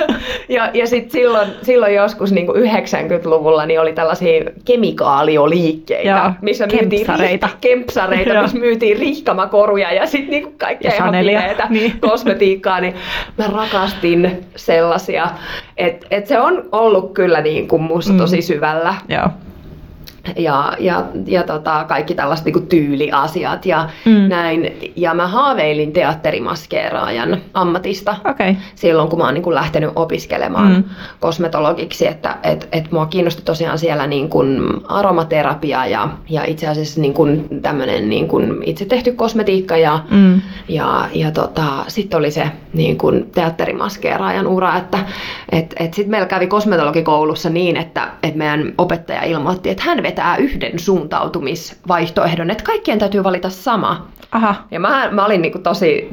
[0.54, 6.66] ja ja sitten silloin, silloin joskus niin kuin 90-luvulla niin oli tällaisia kemikaalioliikkeitä, Joo, missä
[6.66, 7.46] kempsareita.
[7.46, 12.00] myytiin kempsareita, missä myytiin rihkamakoruja ja sitten niin kaikkea ihan pimeätä niin.
[12.00, 12.94] kosmetiikkaa, niin
[13.38, 15.28] mä rakastin sellaisia.
[15.76, 18.18] Että et se on ollut kyllä niin kuin musta mm.
[18.18, 18.94] tosi syvällä.
[19.08, 19.28] Joo
[20.36, 24.28] ja, ja, ja tota, kaikki tällaiset niin tyyliasiat ja mm.
[24.28, 24.92] näin.
[24.96, 28.54] Ja mä haaveilin teatterimaskeeraajan ammatista okay.
[28.74, 30.84] silloin, kun mä oon niin kuin lähtenyt opiskelemaan mm.
[31.20, 37.00] kosmetologiksi, että et, et mua kiinnosti tosiaan siellä niin kuin aromaterapia ja, ja itse asiassa
[37.00, 40.40] niin kuin tämmöinen niin kuin itse tehty kosmetiikka ja, mm.
[40.68, 44.98] ja, ja tota, sitten oli se niin kuin teatterimaskeeraajan ura, että
[45.52, 50.13] et, et sitten meillä kävi kosmetologikoulussa niin, että et meidän opettaja ilmoitti, että hän vetää
[50.38, 54.06] yhden suuntautumisvaihtoehdon, että kaikkien täytyy valita sama.
[54.32, 54.54] Aha.
[54.70, 56.08] Ja mä, mä olin niinku tosi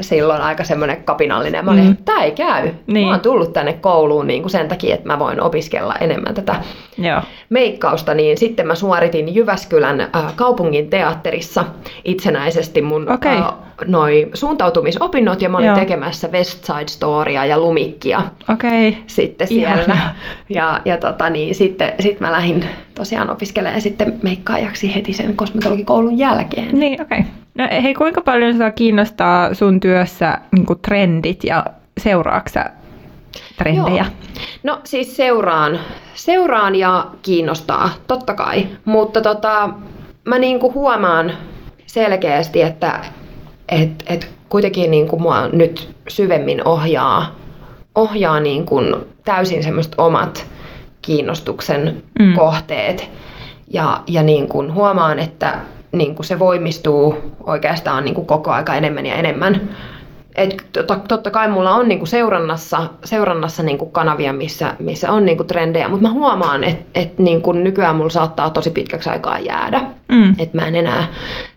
[0.00, 1.64] silloin aika semmoinen kapinallinen.
[1.64, 1.96] Mä olin, mm.
[2.04, 2.70] tämä ei käy.
[2.86, 3.06] Niin.
[3.06, 6.56] Mä oon tullut tänne kouluun niinku sen takia, että mä voin opiskella enemmän tätä
[6.98, 7.20] Joo.
[7.50, 8.14] meikkausta.
[8.14, 11.64] Niin sitten mä suoritin Jyväskylän äh, kaupungin teatterissa
[12.04, 13.36] itsenäisesti mun okay.
[13.36, 13.52] äh,
[13.86, 15.76] noi suuntautumisopinnot ja mä olin Joo.
[15.76, 18.92] tekemässä West Side Storya ja Lumikkia okay.
[19.06, 19.82] sitten siellä.
[19.82, 20.14] Ihana.
[20.48, 26.18] Ja, ja tota, niin, sitten sit mä lähdin tosiaan opiskelemaan sitten meikkaajaksi heti sen kosmetologikoulun
[26.18, 26.78] jälkeen.
[26.78, 27.18] Niin, okei.
[27.18, 27.30] Okay.
[27.58, 31.64] No hei, kuinka paljon sinua kiinnostaa sun työssä niin trendit ja
[32.00, 32.64] seuraaksa
[33.56, 34.04] trendejä?
[34.04, 34.40] Joo.
[34.62, 35.78] No siis seuraan,
[36.14, 38.66] seuraan ja kiinnostaa, totta kai.
[38.84, 39.70] Mutta tota,
[40.24, 41.32] mä niinku huomaan
[41.86, 43.00] selkeästi, että
[43.68, 47.36] et, et kuitenkin niinku mua nyt syvemmin ohjaa,
[47.94, 48.80] ohjaa niinku
[49.24, 50.46] täysin semmoiset omat
[51.02, 52.34] kiinnostuksen mm.
[52.34, 53.10] kohteet.
[53.72, 55.58] Ja, ja niin kuin huomaan, että
[55.92, 59.76] niin kuin se voimistuu oikeastaan niin kuin koko aika enemmän ja enemmän.
[60.38, 65.44] Et totta, totta kai mulla on niinku seurannassa, seurannassa niinku kanavia, missä, missä on niinku
[65.44, 69.80] trendejä, mutta mä huomaan, että et niinku nykyään mulla saattaa tosi pitkäksi aikaa jäädä.
[70.08, 70.34] Mm.
[70.38, 71.06] Että mä en enää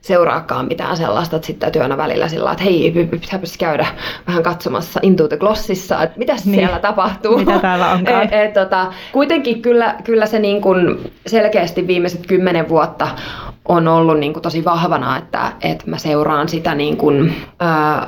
[0.02, 3.86] seuraakaan mitään sellaista, että sitten täytyy aina välillä sillä että hei, pitääpäs käydä
[4.28, 6.56] vähän katsomassa Into the Glossissa, että mitä niin.
[6.56, 7.38] siellä tapahtuu.
[7.38, 8.24] Mitä täällä onkaan.
[8.24, 10.70] et, et, tota, kuitenkin kyllä, kyllä se niinku
[11.28, 13.08] selkeästi viimeiset kymmenen vuotta
[13.66, 17.12] on ollut niinku tosi vahvana, että, että mä seuraan sitä niinku,
[17.60, 18.08] ää,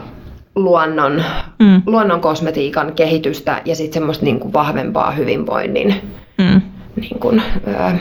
[0.56, 1.24] luonnon,
[1.60, 1.82] mm.
[1.86, 5.96] luonnon kosmetiikan kehitystä ja sitten semmoista niin kuin vahvempaa hyvinvoinnin
[6.38, 6.62] mm.
[6.96, 7.98] niin, kuin, ö,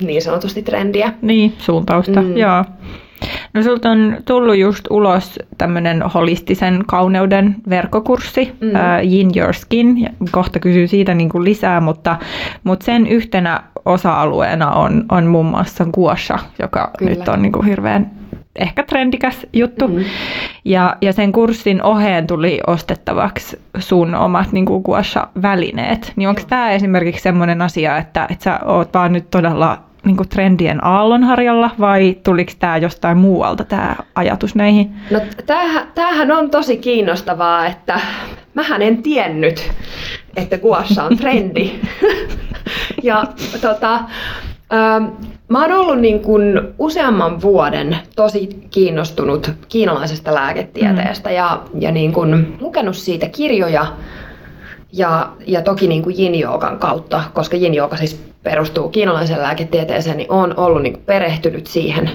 [0.00, 1.12] niin sanotusti trendiä.
[1.22, 2.36] Niin, suuntausta, mm.
[2.36, 2.64] joo.
[3.54, 8.68] No sulta on tullut just ulos tämmöinen holistisen kauneuden verkkokurssi, mm.
[8.68, 12.16] uh, Yin Your Skin, ja kohta kysyy siitä niin kuin lisää, mutta,
[12.64, 17.10] mutta sen yhtenä osa-alueena on, on muun muassa guasha, joka Kyllä.
[17.10, 18.10] nyt on niin kuin hirveän
[18.56, 19.88] ehkä trendikäs juttu.
[19.88, 20.04] Mm-hmm.
[20.64, 24.66] Ja, ja sen kurssin oheen tuli ostettavaksi sun omat niin
[25.42, 30.16] välineet Niin onko tämä esimerkiksi sellainen asia, että, että sä oot vaan nyt todella niin
[30.16, 34.94] kuin trendien aallonharjalla vai tuliko tämä jostain muualta tämä ajatus näihin?
[35.10, 38.00] No tämähän, tämähän on tosi kiinnostavaa, että
[38.54, 39.70] mähän en tiennyt,
[40.36, 41.72] että kuassa on trendi.
[43.02, 43.24] ja
[43.60, 44.00] tota,
[45.48, 51.34] Mä oon ollut niin kuin useamman vuoden tosi kiinnostunut kiinalaisesta lääketieteestä mm.
[51.34, 53.86] ja, ja niin kuin lukenut siitä kirjoja
[54.92, 56.32] ja, ja toki niin kuin yin
[56.78, 62.10] kautta, koska yin siis perustuu kiinalaiseen lääketieteeseen, niin on ollut niin kuin perehtynyt siihen.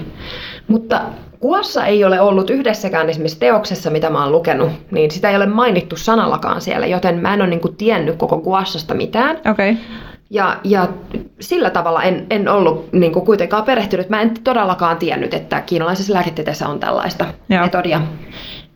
[0.68, 1.00] Mutta
[1.40, 5.46] Kuossa ei ole ollut yhdessäkään esimerkiksi teoksessa, mitä mä oon lukenut, niin sitä ei ole
[5.46, 9.40] mainittu sanallakaan siellä, joten mä en ole niin kuin tiennyt koko Kuossasta mitään.
[9.50, 9.76] Okay.
[10.30, 10.88] Ja, ja
[11.40, 14.08] sillä tavalla en, en ollut niin kuin kuitenkaan perehtynyt.
[14.08, 17.62] Mä en todellakaan tiennyt, että kiinalaisessa lääketieteessä on tällaista Joo.
[17.62, 18.00] metodia.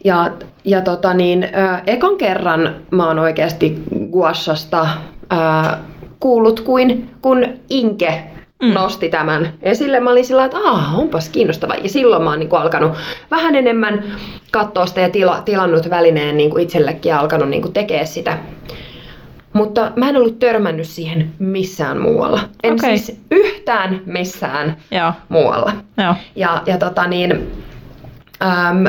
[0.05, 0.31] Ja,
[0.64, 1.49] ja tota niin, ö,
[1.87, 4.87] ekan kerran mä oon oikeasti guashasta
[5.33, 5.37] ö,
[6.21, 8.25] kuullut, kuin kun Inke
[8.62, 8.73] mm.
[8.73, 10.01] nosti tämän esille.
[10.01, 11.75] Mä olin sillä että aah, onpas kiinnostava.
[11.75, 12.93] Ja silloin mä oon niin kuin alkanut
[13.31, 14.05] vähän enemmän
[14.51, 18.38] katsoa sitä ja tila, tilannut välineen niin kuin itsellekin ja alkanut niin kuin tekemään sitä.
[19.55, 22.40] Mutta mä en ollut törmännyt siihen missään muualla.
[22.62, 22.99] En okay.
[22.99, 25.12] siis yhtään missään Joo.
[25.29, 25.73] muualla.
[25.97, 26.14] Joo.
[26.37, 27.33] Ja, ja tota niin,
[28.43, 28.85] äm,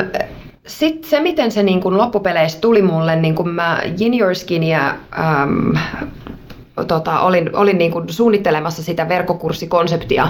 [0.66, 3.80] sitten se, miten se niin kun loppupeleissä tuli mulle, niin kun mä
[4.20, 5.72] Your Skinia äm,
[6.84, 10.28] tota, olin, olin niin kuin suunnittelemassa sitä verkkokurssikonseptia.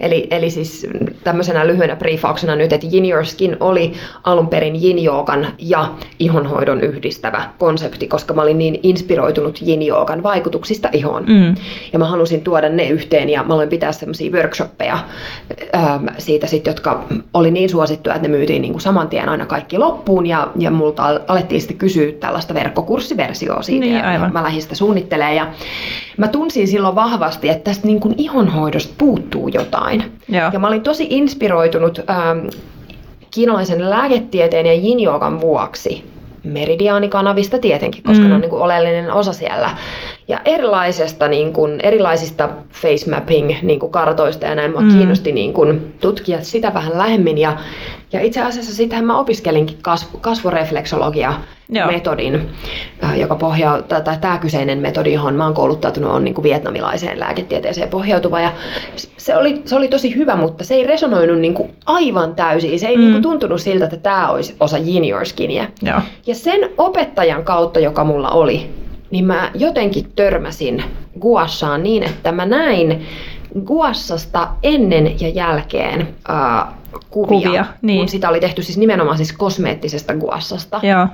[0.00, 0.86] Eli, eli siis
[1.24, 3.92] tämmöisenä lyhyenä briefauksena nyt, että Yin Your Skin oli
[4.24, 10.22] alun perin yin joogan ja ihonhoidon yhdistävä konsepti, koska mä olin niin inspiroitunut yin joogan
[10.22, 11.24] vaikutuksista ihoon.
[11.26, 11.54] Mm.
[11.92, 14.98] Ja mä halusin tuoda ne yhteen ja mä aloin pitää semmoisia workshoppeja
[15.74, 19.46] ähm, siitä sit, jotka oli niin suosittuja, että ne myytiin niin kuin saman tien aina
[19.46, 23.86] kaikki loppuun ja, ja multa alettiin sitten kysyä tällaista verkkokurssiversioa siitä.
[23.86, 24.28] Niin, aivan.
[24.28, 25.46] Ja mä lähdin sitä suunnittelemaan ja
[26.16, 30.04] mä tunsin silloin vahvasti, että tästä niin kuin ihonhoidosta puuttuu jotain.
[30.28, 30.50] Joo.
[30.52, 32.46] Ja mä olin tosi inspiroitunut ähm,
[33.30, 36.04] kiinalaisen lääketieteen ja yin vuoksi
[36.44, 38.28] meridiaanikanavista tietenkin, koska mm.
[38.28, 39.70] ne on niin kuin oleellinen osa siellä.
[40.28, 44.70] Ja erilaisesta, niin kuin, erilaisista face mapping niin kuin kartoista ja näin.
[44.70, 44.88] Mua mm.
[44.88, 47.38] kiinnosti niin kuin, tutkia sitä vähän lähemmin.
[47.38, 47.56] Ja,
[48.12, 51.34] ja itse asiassa sitähän mä opiskelinkin kasv- kasvorefleksologia
[51.86, 52.48] metodin,
[53.04, 57.20] äh, joka pohjaa, tai tämä kyseinen metodi, johon mä oon kouluttautunut, on niin kuin vietnamilaiseen
[57.20, 58.40] lääketieteeseen pohjautuva.
[58.40, 58.52] Ja
[59.16, 62.80] se oli, se oli tosi hyvä, mutta se ei resonoinut niin kuin aivan täysin.
[62.80, 63.00] Se ei mm.
[63.00, 65.66] niin kuin tuntunut siltä, että tämä olisi osa Yin Your Skinia.
[65.82, 66.02] Ja.
[66.26, 68.70] ja sen opettajan kautta, joka mulla oli,
[69.10, 70.84] niin mä jotenkin törmäsin
[71.20, 73.06] Guassaan niin, että mä näin
[73.64, 76.77] Guassasta ennen ja jälkeen äh,
[77.10, 77.98] kuvia, kuvia niin.
[77.98, 80.80] kun sitä oli tehty siis nimenomaan siis kosmeettisesta guassasta.
[80.82, 81.06] Joo.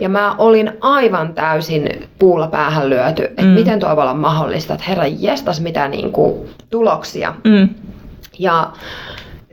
[0.00, 3.48] Ja mä olin aivan täysin puulla päähän lyöty, että mm.
[3.48, 7.34] miten tuo voi olla mahdollista, että herra jestas mitä niinku tuloksia.
[7.44, 7.68] Mm.
[8.38, 8.72] Ja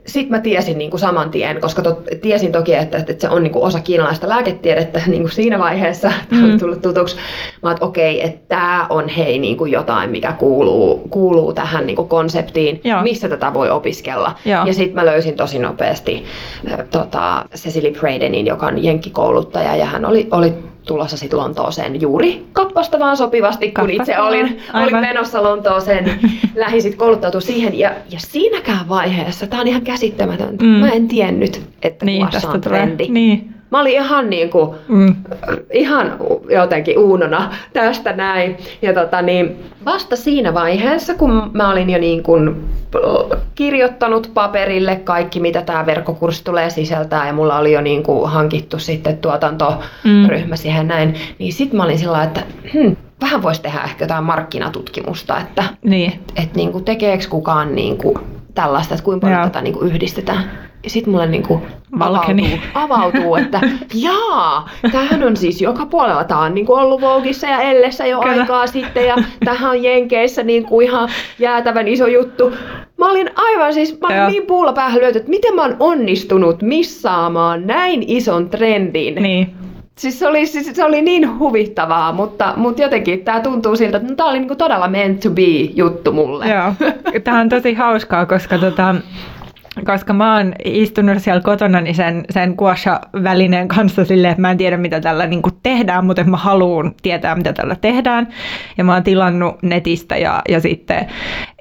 [0.06, 3.42] sitten mä tiesin niin kuin saman tien, koska tot, tiesin toki, että, että se on
[3.42, 6.58] niin kuin osa kiinalaista lääketiedettä niin kuin siinä vaiheessa, mm.
[6.58, 7.16] tullut tutuksi.
[7.62, 11.96] Mä että okei, että tämä on hei niin kuin jotain, mikä kuuluu, kuuluu tähän niin
[11.96, 13.02] kuin konseptiin, Joo.
[13.02, 14.34] missä tätä voi opiskella.
[14.44, 14.66] Joo.
[14.66, 16.24] Ja sitten mä löysin tosi nopeasti
[16.72, 20.54] äh, tota, Cecily Bradenin, joka on jenkkikouluttaja, ja hän oli, oli
[20.86, 26.20] tulossa sitten Lontooseen juuri kappasta vaan sopivasti, kun Kappasta itse olin, olin menossa Lontooseen,
[26.54, 27.78] lähdin sitten kouluttautua siihen.
[27.78, 30.70] Ja, ja siinäkään vaiheessa, tämä on ihan käsittämätöntä, mm.
[30.70, 33.08] mä en tiennyt, että niin, tästä on trendi.
[33.08, 33.55] Niin.
[33.70, 35.16] Mä olin ihan niin kuin, mm.
[35.72, 36.16] ihan
[36.50, 38.56] jotenkin uunona tästä näin.
[38.82, 42.68] Ja tota niin, vasta siinä vaiheessa, kun mä olin jo niin kuin
[43.54, 48.78] kirjoittanut paperille kaikki, mitä tämä verkkokurssi tulee sisältää, ja mulla oli jo niin kuin hankittu
[48.78, 50.56] sitten tuotantoryhmä mm.
[50.56, 52.42] siihen näin, niin sitten mä olin sillä että
[52.74, 56.12] hmm, vähän voisi tehdä ehkä jotain markkinatutkimusta, että niin.
[56.12, 58.18] et, et niin kuin tekeekö kukaan niin kuin
[58.56, 60.50] tällaista, että kuinka paljon tätä niin kuin yhdistetään.
[60.84, 61.62] Ja sitten mulle niinku
[62.00, 62.34] avautuu,
[62.74, 63.60] avautuu, että
[63.94, 66.24] jaa, tämähän on siis joka puolella.
[66.24, 68.40] Tämä on niinku ollut Voguissa ja Ellessä jo Kyllä.
[68.40, 72.52] aikaa sitten ja tähän on Jenkeissä niinku ihan jäätävän iso juttu.
[72.98, 76.62] Mä olin aivan siis, mä olin niin puulla päähän lyöty, että miten mä oon onnistunut
[76.62, 79.14] missaamaan näin ison trendin.
[79.14, 79.54] Niin.
[79.98, 84.08] Siis se oli, siis se oli niin huvittavaa, mutta, mutta jotenkin tämä tuntuu siltä, että
[84.08, 85.42] no, tämä oli niinku todella meant to be
[85.74, 86.48] juttu mulle.
[86.48, 86.72] Joo,
[87.24, 88.94] tämä on tosi hauskaa, koska tota,
[89.84, 94.58] koska mä oon istunut siellä kotona niin sen, sen guasha-välineen kanssa silleen, että mä en
[94.58, 98.28] tiedä mitä tällä niin tehdään, mutta mä haluan tietää mitä tällä tehdään.
[98.78, 101.06] Ja mä oon tilannut netistä ja, ja sitten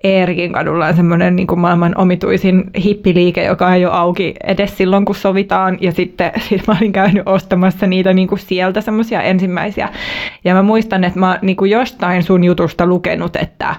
[0.04, 5.16] Eerikin kadulla on semmoinen niin maailman omituisin hippiliike, joka ei ole auki edes silloin, kun
[5.16, 5.78] sovitaan.
[5.82, 9.90] Ja sitten sit mä olin käynyt ostamassa niitä niin kuin sieltä semmoisia ensimmäisiä.
[10.44, 13.76] Ja mä muistan, että mä oon niin kuin jostain sun jutusta lukenut, että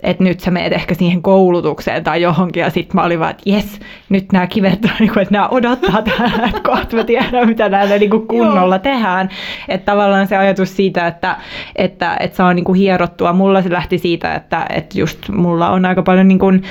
[0.00, 3.42] että nyt sä meet ehkä siihen koulutukseen tai johonkin, ja sitten mä olin vaan, että
[3.46, 7.48] jes, nyt nämä kivet on, niin kuin, että nämä odottaa täällä, että kohta mä tiedän,
[7.48, 9.28] mitä näillä niin kuin kunnolla tehdään.
[9.68, 11.36] Että tavallaan se ajatus siitä, että,
[11.76, 15.84] että, että saa niin kuin hierottua, mulla se lähti siitä, että, että just mulla on
[15.84, 16.62] aika paljon niin kuin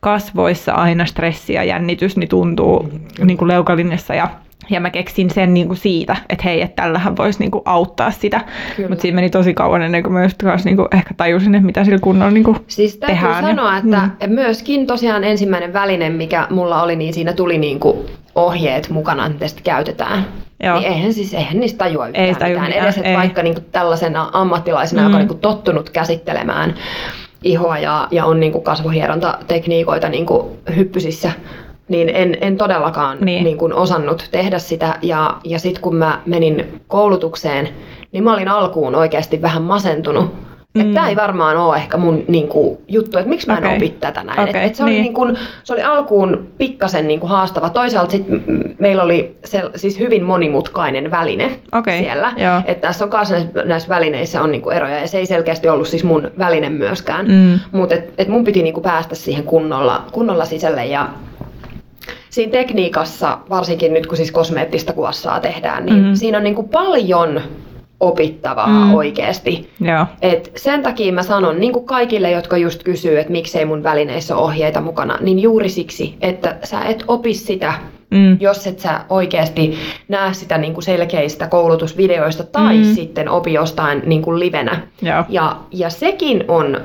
[0.00, 2.90] kasvoissa aina stressi ja jännitys, niin tuntuu
[3.24, 4.28] niin kuin leukalinjassa ja
[4.70, 8.10] ja mä keksin sen niin kuin siitä, että hei, että tällähän voisi niin kuin auttaa
[8.10, 8.40] sitä.
[8.88, 11.66] Mutta siinä meni tosi kauan ennen kuin mä just kanssa niin kuin ehkä tajusin, että
[11.66, 13.44] mitä sillä kunnolla niin kuin siis tehdään.
[13.44, 14.32] sanoa, että mm.
[14.32, 17.98] myöskin tosiaan ensimmäinen väline, mikä mulla oli, niin siinä tuli niin kuin
[18.34, 20.26] ohjeet mukana, että sitä käytetään.
[20.62, 20.78] Joo.
[20.78, 22.50] Niin eihän, siis, eihän niistä tajua yhtään ei mitään.
[22.50, 22.72] mitään.
[22.72, 23.16] Edes, että ei.
[23.16, 25.06] vaikka niin kuin tällaisena ammattilaisena, mm.
[25.06, 26.74] joka on niin kuin tottunut käsittelemään
[27.44, 31.32] ihoa ja, ja on niin kuin kasvohierontatekniikoita niin kuin hyppysissä,
[31.88, 33.44] niin en, en todellakaan niin.
[33.44, 34.98] Niin kuin osannut tehdä sitä.
[35.02, 37.68] Ja, ja sitten kun mä menin koulutukseen,
[38.12, 40.34] niin mä olin alkuun oikeasti vähän masentunut
[40.78, 40.94] Mm.
[40.94, 43.76] Tämä ei varmaan ole ehkä mun niin kuin, juttu, että miksi mä en okay.
[43.76, 44.40] opi tätä näin.
[44.40, 44.62] Okay.
[44.62, 45.02] Et, et se, oli, niin.
[45.02, 47.70] Niin kuin, se oli alkuun pikkasen niin kuin, haastava.
[47.70, 48.26] Toisaalta sit,
[48.78, 51.98] meillä oli se, siis hyvin monimutkainen väline okay.
[51.98, 52.32] siellä.
[52.64, 55.68] Että tässä on myös näissä, näissä välineissä on niin kuin, eroja ja se ei selkeästi
[55.68, 57.26] ollut siis mun väline myöskään.
[57.26, 57.58] Mm.
[57.72, 61.08] Mutta et, et mun piti niin kuin, päästä siihen kunnolla, kunnolla sisälle ja
[62.30, 66.14] siinä tekniikassa, varsinkin nyt kun siis kosmeettista kuvassaa tehdään, niin mm-hmm.
[66.14, 67.40] siinä on niin kuin paljon
[68.00, 68.94] opittavaa mm.
[68.94, 69.70] oikeasti.
[69.84, 70.08] Yeah.
[70.22, 74.36] Et sen takia mä sanon niin kuin kaikille, jotka just kysyy, että miksei mun välineissä
[74.36, 77.74] ole ohjeita mukana, niin juuri siksi, että sä et opi sitä,
[78.10, 78.36] mm.
[78.40, 82.84] jos et sä oikeasti näe sitä niin kuin selkeistä koulutusvideoista tai mm.
[82.84, 84.80] sitten opi jostain niin kuin livenä.
[85.04, 85.26] Yeah.
[85.28, 86.80] Ja, ja sekin on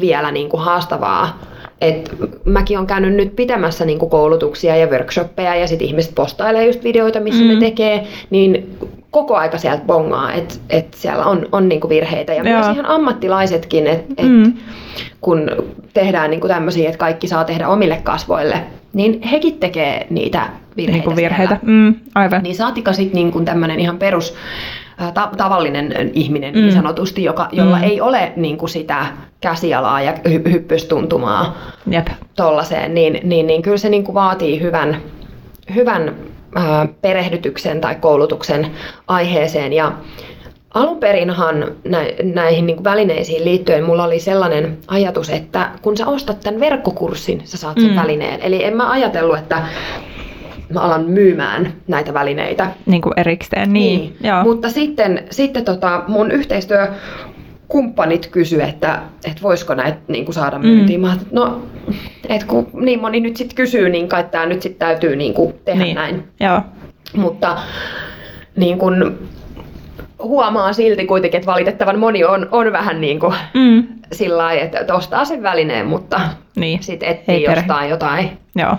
[0.00, 1.38] vielä niin kuin haastavaa
[1.82, 2.10] et
[2.44, 7.20] mäkin on käynyt nyt pitämässä niinku koulutuksia ja workshoppeja ja sitten ihmiset postailee just videoita,
[7.20, 7.48] missä mm.
[7.48, 8.76] ne tekee, niin
[9.10, 12.34] koko aika sieltä bongaa, että et siellä on, on niinku virheitä.
[12.34, 12.58] Ja Joo.
[12.58, 14.52] myös ihan ammattilaisetkin, että et mm.
[15.20, 15.50] kun
[15.94, 18.60] tehdään niinku tämmöisiä, että kaikki saa tehdä omille kasvoille,
[18.92, 21.06] niin hekin tekee niitä virheitä.
[21.06, 22.42] Niinku virheitä, mm, aivan.
[22.42, 24.34] Niin saatika sitten niinku tämmöinen ihan perus
[25.10, 26.60] ta- tavallinen ihminen mm.
[26.60, 27.82] niin sanotusti, joka, jolla mm.
[27.82, 29.06] ei ole niin kuin sitä
[29.40, 31.56] käsialaa ja hy- hyppystuntumaa
[31.90, 32.08] Jep.
[32.36, 34.96] tollaiseen, niin, niin, niin kyllä se niin kuin vaatii hyvän,
[35.74, 36.14] hyvän
[36.54, 38.66] ää, perehdytyksen tai koulutuksen
[39.06, 39.72] aiheeseen.
[39.72, 39.92] Ja
[40.74, 46.06] alun perinhan nä- näihin niin kuin välineisiin liittyen mulla oli sellainen ajatus, että kun sä
[46.06, 47.96] ostat tämän verkkokurssin, sä saat sen mm.
[47.96, 48.40] välineen.
[48.40, 49.62] Eli en mä ajatellut, että
[50.72, 52.70] mä alan myymään näitä välineitä.
[52.86, 54.00] Niin kuin erikseen, niin.
[54.00, 54.16] niin.
[54.20, 54.42] Joo.
[54.42, 56.88] Mutta sitten, sitten tota, mun yhteistyö
[57.68, 61.00] kumppanit kysy, että, että voisiko näitä niin kuin saada myyntiin.
[61.00, 61.06] Mm.
[61.06, 61.62] Mä että no,
[62.28, 65.54] et kun niin moni nyt sitten kysyy, niin kai tämä nyt sitten täytyy niin kuin
[65.64, 65.94] tehdä niin.
[65.94, 66.24] näin.
[66.40, 66.60] Joo.
[67.16, 67.58] Mutta
[68.56, 69.18] niin kuin,
[70.22, 73.86] huomaa silti kuitenkin, että valitettavan moni on, on vähän niin kuin mm.
[74.12, 76.20] sillä lailla, että ostaa sen välineen, mutta
[76.56, 76.82] niin.
[76.82, 78.76] sitten etsii jostain jotain Joo.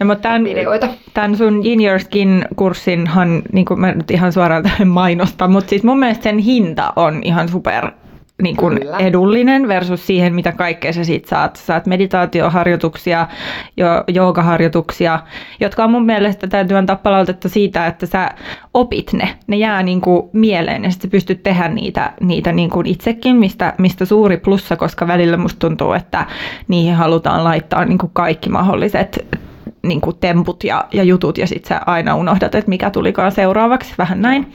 [0.00, 0.88] No, mutta tämän, videoita.
[1.14, 5.82] Tämän sun In Your Skin-kurssinhan, niin kuin mä nyt ihan suoraan tähän mainostan, mutta siis
[5.82, 7.90] mun mielestä sen hinta on ihan super
[8.42, 11.56] niin kuin edullinen versus siihen, mitä kaikkea sä siitä saat.
[11.56, 13.28] Sä saat meditaatioharjoituksia,
[13.76, 15.20] jo, joogaharjoituksia,
[15.60, 18.30] jotka on mun mielestä täytyy antaa palautetta siitä, että sä
[18.74, 19.38] opit ne.
[19.46, 23.74] Ne jää niin kuin mieleen ja sitten pystyt tehdä niitä, niitä niin kuin itsekin, mistä,
[23.78, 26.26] mistä suuri plussa, koska välillä musta tuntuu, että
[26.68, 29.26] niihin halutaan laittaa niin kuin kaikki mahdolliset
[29.82, 33.94] niin kuin temput ja, ja jutut ja sitten sä aina unohdat, että mikä tulikaan seuraavaksi,
[33.98, 34.52] vähän näin.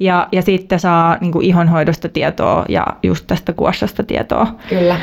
[0.00, 4.46] Ja, ja sitten saa niin kuin ihonhoidosta tietoa ja just tästä kuossasta tietoa.
[4.68, 4.96] Kyllä.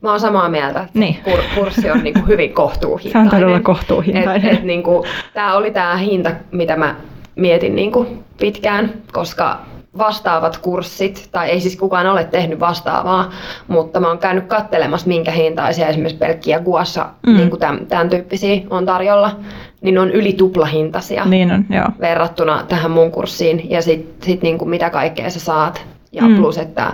[0.00, 1.16] Mä oon samaa mieltä, että niin.
[1.54, 3.30] kurssi on niin kuin hyvin kohtuuhintainen.
[3.30, 4.50] Se on todella kohtuuhintainen.
[4.50, 6.96] Et, et niin kuin, tää oli tämä hinta, mitä mä
[7.36, 9.60] mietin niin kuin pitkään, koska
[9.98, 13.30] vastaavat kurssit, tai ei siis kukaan ole tehnyt vastaavaa,
[13.68, 17.36] mutta mä oon käynyt kattelemassa, minkä hintaisia esimerkiksi pelkkiä Guassa, mm.
[17.36, 19.36] niin kuin tämän, tämän tyyppisiä on tarjolla,
[19.80, 21.86] niin on yli tuplahintaisia niin on, joo.
[22.00, 23.70] verrattuna tähän mun kurssiin.
[23.70, 25.86] Ja sitten sit niin kuin mitä kaikkea sä saat.
[26.12, 26.36] Ja mm.
[26.36, 26.92] plus, että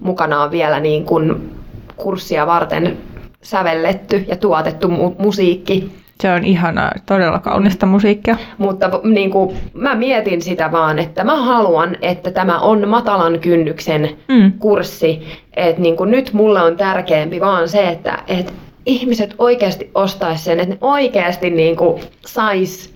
[0.00, 1.50] mukana on vielä niin kuin
[1.96, 2.96] kurssia varten
[3.42, 8.36] sävelletty ja tuotettu mu- musiikki se on ihanaa, todella kaunista musiikkia.
[8.58, 14.08] Mutta niin kuin, mä mietin sitä vaan, että mä haluan, että tämä on matalan kynnyksen
[14.28, 14.52] mm.
[14.58, 15.22] kurssi.
[15.56, 18.52] Että niin kuin, nyt mulle on tärkeämpi vaan se, että, että
[18.86, 22.93] ihmiset oikeasti ostaisi sen, että ne oikeasti niin kuin, sais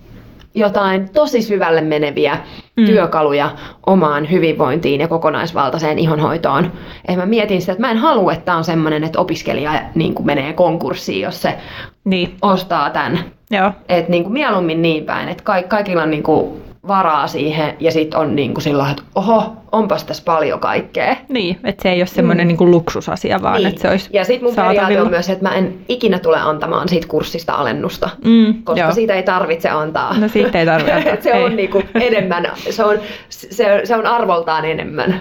[0.59, 2.39] jotain tosi syvälle meneviä
[2.77, 2.87] mm.
[2.87, 3.51] työkaluja
[3.87, 6.73] omaan hyvinvointiin ja kokonaisvaltaiseen ihonhoitoon.
[7.09, 10.15] Et mä mietin sitä, että mä en halua, että tämä on semmoinen, että opiskelija niin
[10.15, 11.59] kuin menee konkurssiin, jos se
[12.05, 12.37] niin.
[12.43, 13.19] ostaa tämän.
[13.51, 13.73] Joo.
[13.89, 18.21] Et niin kuin mieluummin niin päin, että kaikilla on niin kuin varaa siihen ja sitten
[18.21, 21.17] on niin kuin sillä että oho, onpas tässä paljon kaikkea.
[21.29, 22.57] Niin, että se ei ole semmoinen mm.
[22.59, 23.67] niin luksusasia, vaan niin.
[23.67, 24.83] että se olisi Ja sitten mun saatavilla.
[24.83, 28.93] periaate on myös, että mä en ikinä tule antamaan siitä kurssista alennusta, mm, koska joo.
[28.93, 30.19] siitä ei tarvitse antaa.
[30.19, 31.17] No siitä ei tarvitse antaa.
[31.21, 35.21] se on niin kuin enemmän, se on, se, se on arvoltaan enemmän.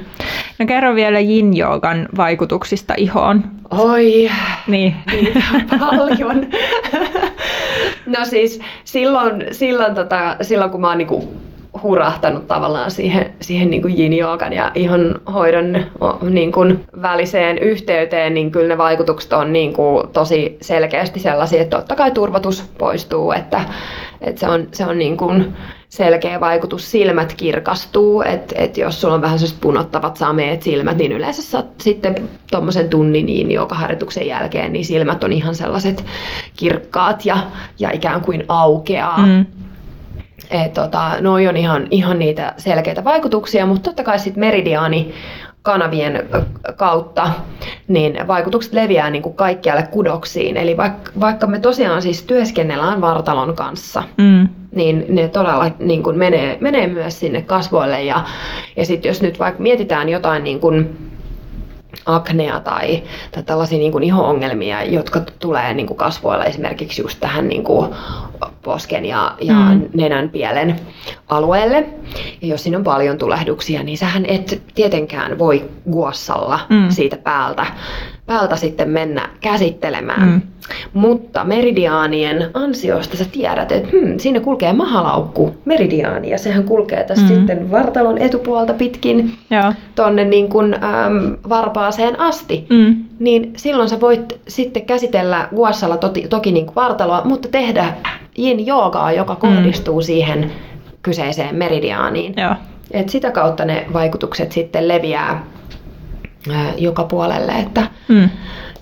[0.60, 3.44] No kerro vielä yin joogan vaikutuksista ihoon.
[3.72, 4.30] Oi,
[4.68, 4.96] niin.
[5.12, 6.48] niitä on paljon.
[8.18, 11.34] no siis silloin, silloin, tota, silloin kun mä oon niinku
[11.84, 14.14] hurahtanut tavallaan siihen, siihen niin kuin
[14.54, 15.86] ja ihon hoidon
[16.30, 21.78] niin kuin väliseen yhteyteen, niin kyllä ne vaikutukset on niin kuin tosi selkeästi sellaisia, että
[21.78, 23.62] totta kai turvatus poistuu, että,
[24.22, 25.54] että se on, se on niin kuin
[25.90, 26.92] selkeä vaikutus.
[26.92, 32.30] Silmät kirkastuu, että, että jos sulla on vähän punottavat sameet silmät, niin yleensä saat sitten
[32.52, 36.06] tuommoisen tunnin niin joka harjoituksen jälkeen, niin silmät on ihan sellaiset
[36.56, 37.38] kirkkaat ja,
[37.80, 39.18] ja ikään kuin aukeaa.
[39.18, 39.46] Mm.
[40.52, 45.14] Et tota, noi on ihan, ihan niitä selkeitä vaikutuksia, mutta totta kai sitten meridiaani
[45.62, 46.30] kanavien
[46.76, 47.30] kautta,
[47.88, 50.58] niin vaikutukset leviää niin kuin kaikkialle kudoksiin.
[50.58, 54.50] Eli vaikka, vaikka me tosiaan siis työskennellään vartalon kanssa, mm.
[54.76, 58.04] niin ne todella niin kuin menee, menee myös sinne kasvoille.
[58.04, 58.24] Ja,
[58.76, 61.07] ja sitten jos nyt vaikka mietitään jotain niin kuin
[62.08, 67.48] aknea tai, tai tällaisia niin kuin iho-ongelmia, jotka tulee niin kuin kasvoilla esimerkiksi just tähän
[67.48, 67.90] niin kuin
[68.64, 69.82] posken ja, ja mm.
[69.94, 70.80] nenän pielen
[71.30, 71.88] alueelle.
[72.42, 76.90] Ja jos siinä on paljon tulehduksia, niin sähän et tietenkään voi guossalla mm.
[76.90, 77.66] siitä päältä,
[78.26, 80.28] päältä sitten mennä käsittelemään.
[80.28, 80.42] Mm.
[80.94, 87.26] Mutta meridiaanien ansiosta sä tiedät, että hmm, siinä kulkee mahalaukku, meridiaani, ja sehän kulkee tässä
[87.26, 87.36] mm.
[87.36, 89.74] sitten vartalon etupuolta pitkin Joo.
[89.96, 92.66] tonne niin kuin, äm, varpaaseen asti.
[92.70, 92.96] Mm.
[93.20, 97.94] Niin silloin sä voit sitten käsitellä guassalla toki, toki niin kuin vartaloa, mutta tehdä
[98.40, 99.40] yin joogaa, joka mm.
[99.40, 100.52] kohdistuu siihen
[101.08, 102.34] kyseiseen meridiaaniin.
[102.38, 102.56] Joo.
[102.92, 105.44] Et sitä kautta ne vaikutukset sitten leviää
[106.52, 107.52] ää, joka puolelle.
[107.52, 108.30] Että, mm.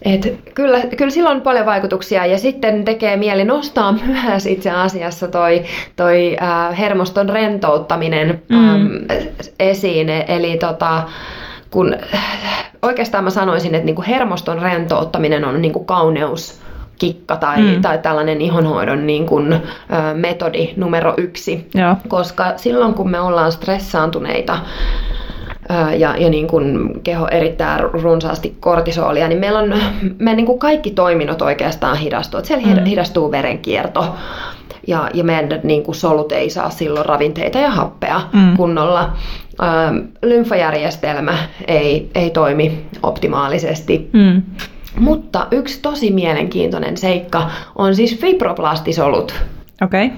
[0.01, 3.91] et kyllä, kyllä sillä on paljon vaikutuksia ja sitten tekee mieli nostaa
[4.23, 5.63] myös itse asiassa toi,
[5.95, 8.69] toi ää, hermoston rentouttaminen mm.
[8.69, 8.89] äm,
[9.59, 10.09] esiin.
[10.09, 11.03] Eli tota,
[11.71, 11.95] kun
[12.82, 16.64] oikeastaan mä sanoisin, että niinku hermoston rentouttaminen on niinku kauneus
[17.00, 17.82] kikka tai, mm.
[17.82, 19.60] tai tällainen ihonhoidon niin kuin, ö,
[20.14, 21.70] metodi numero yksi.
[21.74, 21.96] Joo.
[22.08, 24.60] Koska silloin kun me ollaan stressaantuneita,
[25.98, 29.74] ja, ja niin kuin keho erittää runsaasti kortisolia, niin meillä on
[30.20, 32.38] me niin kuin kaikki toiminnot oikeastaan hidastuu.
[32.38, 32.86] Että siellä mm.
[32.86, 34.16] hidastuu verenkierto
[34.88, 38.58] ja, ja meidän niin kuin solut ei saa silloin ravinteita ja happea mm.
[38.58, 39.14] kunnolla.
[39.62, 39.66] Ö,
[40.22, 41.38] lymfajärjestelmä
[41.68, 44.10] ei, ei toimi optimaalisesti.
[44.14, 44.41] Mm.
[45.00, 49.34] Mutta yksi tosi mielenkiintoinen seikka on siis fibroplastisolut.
[49.82, 50.06] Okei.
[50.06, 50.18] Okay.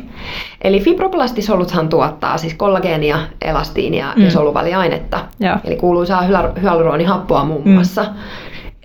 [0.62, 4.24] Eli fibroplastisoluthan tuottaa siis kollageenia, elastiinia mm.
[4.24, 5.20] ja soluväliainetta.
[5.40, 5.60] Ja.
[5.64, 6.24] Eli kuuluisaa
[6.62, 8.04] hyaluronihappoa muun muassa.
[8.04, 8.10] Mm.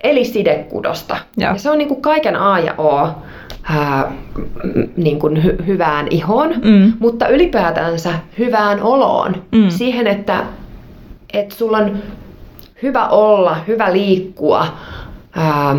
[0.03, 1.17] Eli sidekudosta.
[1.37, 1.49] Ja.
[1.49, 3.09] ja se on niin kuin kaiken A ja O
[3.63, 4.13] ää,
[4.97, 6.93] niin kuin hy- hyvään ihoon, mm.
[6.99, 9.35] mutta ylipäätänsä hyvään oloon.
[9.53, 9.69] Mm.
[9.69, 10.45] Siihen, että,
[11.33, 11.97] että sulla on
[12.83, 14.67] hyvä olla, hyvä liikkua,
[15.37, 15.77] ää,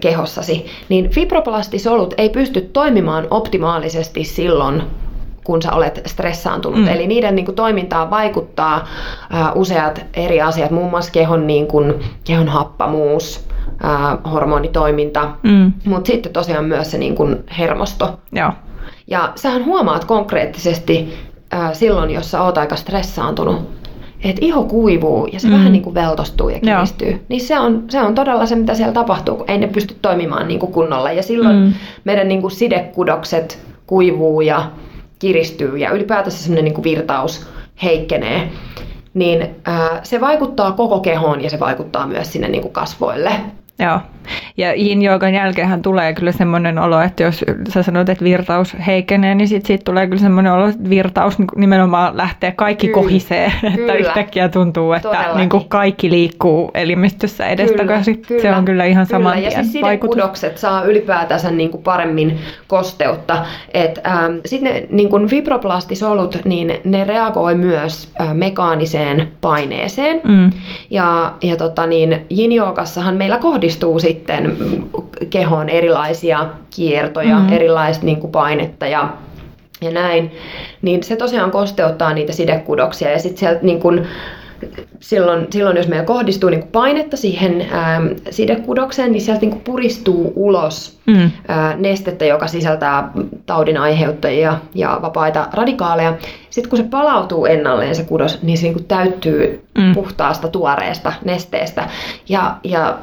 [0.00, 4.82] kehossasi, niin fibroplastisolut ei pysty toimimaan optimaalisesti silloin,
[5.44, 6.80] kun sä olet stressaantunut.
[6.80, 6.88] Mm.
[6.88, 8.88] Eli niiden niin kuin, toimintaan vaikuttaa
[9.30, 13.48] ää, useat eri asiat, muun muassa kehon, niin kuin, kehon happamuus,
[13.82, 15.72] ää, hormonitoiminta, mm.
[15.84, 18.18] mutta sitten tosiaan myös se niin kuin, hermosto.
[18.32, 18.52] Joo.
[19.06, 21.14] Ja sähän huomaat konkreettisesti
[21.50, 23.70] ää, silloin, jos sä oot aika stressaantunut,
[24.24, 25.52] että iho kuivuu ja se mm.
[25.52, 27.10] vähän niin kuin veltostuu ja kiristyy.
[27.10, 27.18] Joo.
[27.28, 30.48] Niin se on, se on todella se, mitä siellä tapahtuu, kun ei ne pysty toimimaan
[30.48, 31.12] niin kuin kunnolla.
[31.12, 31.72] Ja silloin mm.
[32.04, 34.70] meidän niin kuin sidekudokset kuivuu ja
[35.18, 37.46] kiristyy ja ylipäätänsä semmoinen niin kuin virtaus
[37.82, 38.48] heikkenee.
[39.14, 43.32] Niin ää, se vaikuttaa koko kehoon ja se vaikuttaa myös sinne niin kuin kasvoille.
[43.78, 44.00] Joo.
[44.56, 49.34] Ja yin joogan jälkeenhän tulee kyllä semmoinen olo, että jos sä sanot, että virtaus heikenee,
[49.34, 53.52] niin sitten siitä tulee kyllä semmoinen olo, että virtaus nimenomaan lähtee, kaikki kyllä, kohisee.
[53.60, 53.92] Kyllä.
[53.92, 58.22] Että yhtäkkiä tuntuu, että niin kuin kaikki liikkuu elimistössä edestakaisin.
[58.42, 59.48] Se on kyllä ihan sama kyllä.
[59.48, 63.46] Ja siis kudokset saa ylipäätänsä niin kuin paremmin kosteutta.
[64.06, 70.20] ähm, Sitten niin kuin fibroplastisolut, niin ne reagoi myös äh, mekaaniseen paineeseen.
[70.24, 70.50] Mm.
[70.90, 72.52] Ja, ja tota niin, yin
[73.14, 74.56] meillä kohdistuu sitten
[75.30, 76.46] kehoon erilaisia
[76.76, 77.52] kiertoja, mm-hmm.
[77.52, 79.08] erilaista niin kuin painetta ja
[79.80, 80.32] ja näin,
[80.82, 84.06] niin se tosiaan kosteuttaa niitä sidekudoksia ja sitten sieltä niin kuin,
[85.00, 90.98] silloin, silloin, jos meillä kohdistuu niin painetta siihen ää, sidekudokseen, niin sieltä niin puristuu ulos
[91.06, 91.30] mm.
[91.48, 93.12] ää, nestettä, joka sisältää
[93.46, 96.16] taudin aiheuttajia ja vapaita radikaaleja.
[96.54, 99.94] Sitten kun se palautuu ennalleen se kudos, niin se niin kuin täyttyy mm.
[99.94, 101.88] puhtaasta tuoreesta nesteestä.
[102.28, 102.98] Ja, ja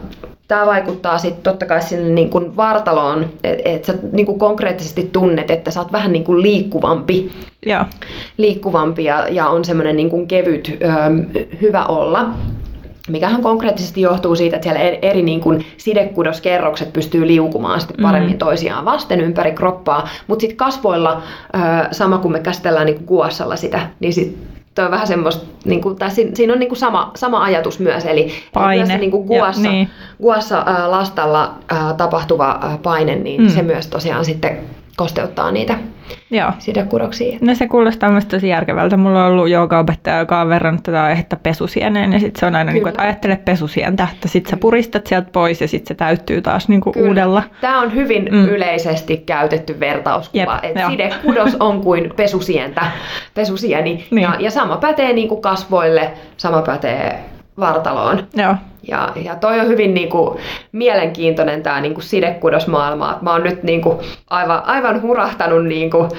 [0.48, 5.10] tämä vaikuttaa sitten totta kai sinne niin kuin vartaloon, että et sä niin kuin konkreettisesti
[5.14, 7.32] tunnet, että sä oot vähän niin kuin liikkuvampi.
[7.66, 7.86] Ja.
[8.38, 10.88] Liikkuvampi ja, ja on semmoinen niin kuin kevyt, ö,
[11.62, 12.30] hyvä olla.
[13.10, 18.38] Mikähän konkreettisesti johtuu siitä, että siellä eri niin kuin sidekudoskerrokset pystyy liukumaan sitten paremmin mm.
[18.38, 20.10] toisiaan vasten ympäri kroppaa.
[20.28, 21.22] Mutta sitten kasvoilla,
[21.92, 25.82] sama kuin me käsitellään niin kuin kuossalla sitä, niin sitten Tuo on vähän semmoista, niin
[25.82, 28.86] kuin, tai siinä, siinä on niin kuin sama, sama ajatus myös, eli paine.
[28.86, 29.90] myös niin kuin guassa, ja, niin.
[30.22, 33.50] guassa ää, lastalla ää, tapahtuva ää, paine, niin mm.
[33.50, 34.58] se myös tosiaan sitten
[35.02, 35.78] kosteuttaa niitä
[36.32, 36.52] Joo.
[36.60, 37.38] sidekudoksia.
[37.42, 38.98] No se kuulostaa myös tosi järkevältä.
[38.98, 42.72] Mulla on ollut joogaopettaja, joka on verrannut tätä aihetta pesusieneen, ja sitten se on aina
[42.72, 46.42] niin kuin, että ajattele pesusientä, että sitten sä puristat sieltä pois, ja sitten se täyttyy
[46.42, 47.44] taas niin kuin uudella.
[47.62, 48.46] Tämä on hyvin mm.
[48.46, 52.82] yleisesti käytetty vertauskuva, että sidekudos on kuin pesusientä,
[53.34, 54.22] pesusieni, niin.
[54.22, 57.20] ja, ja sama pätee niin kuin kasvoille, sama pätee
[57.60, 58.28] vartaloon.
[58.36, 58.56] Joo.
[58.88, 60.40] Ja, ja toi on hyvin niin kuin,
[60.72, 63.20] mielenkiintoinen tämä niin kuin sidekudosmaailma.
[63.22, 63.98] Mä oon nyt niin kuin,
[64.30, 66.10] aivan, aivan hurahtanut niin kuin,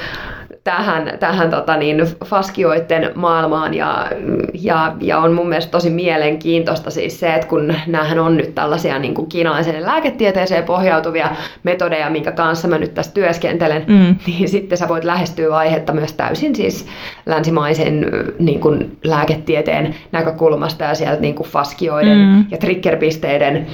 [0.65, 4.07] tähän, tähän tota niin, faskioiden maailmaan ja,
[4.55, 8.99] ja, ja, on mun mielestä tosi mielenkiintoista siis se, että kun näähän on nyt tällaisia
[8.99, 11.31] niin kuin kiinalaiseen lääketieteeseen pohjautuvia
[11.63, 14.17] metodeja, minkä kanssa mä nyt tässä työskentelen, mm.
[14.27, 16.87] niin sitten sä voit lähestyä aihetta myös täysin siis
[17.27, 18.07] länsimaisen
[18.39, 22.45] niin kuin lääketieteen näkökulmasta ja sieltä niin kuin faskioiden mm.
[22.51, 23.67] ja triggerpisteiden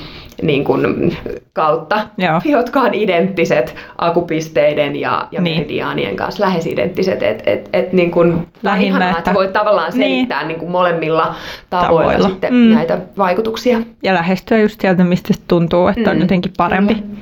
[0.43, 1.17] niin kuin,
[1.53, 2.41] kautta, Joo.
[2.59, 5.57] jotka on identtiset akupisteiden ja, ja niin.
[5.57, 7.23] meridiaanien kanssa lähes identtiset.
[7.23, 9.19] Et, et, et, niin kuin, Lähinnä, että...
[9.19, 10.15] että voit tavallaan niin.
[10.15, 10.49] selittää niin.
[10.49, 11.35] Niin kuin molemmilla
[11.71, 12.29] tavoilla, tavoilla.
[12.29, 12.75] Sitten mm.
[12.75, 13.81] näitä vaikutuksia.
[14.03, 16.11] Ja lähestyä just sieltä, mistä tuntuu, että mm.
[16.11, 16.95] on jotenkin parempi.
[16.95, 17.17] Mm.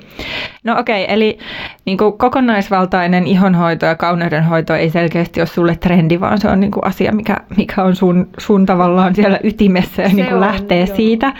[0.64, 1.38] No okei, okay, eli
[1.84, 6.70] niin kuin kokonaisvaltainen ihonhoito ja kauneudenhoito ei selkeästi ole sulle trendi, vaan se on niin
[6.70, 10.84] kuin asia, mikä, mikä on sun, sun tavallaan siellä ytimessä ja niin kuin on, lähtee
[10.86, 10.96] joo.
[10.96, 11.32] siitä.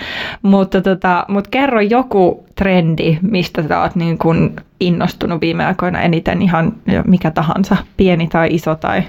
[0.42, 6.42] Mutta, tota, mutta kerro joku trendi, mistä sä oot niin kuin innostunut viime aikoina eniten
[6.42, 6.72] ihan
[7.06, 9.02] mikä tahansa, pieni tai iso tai...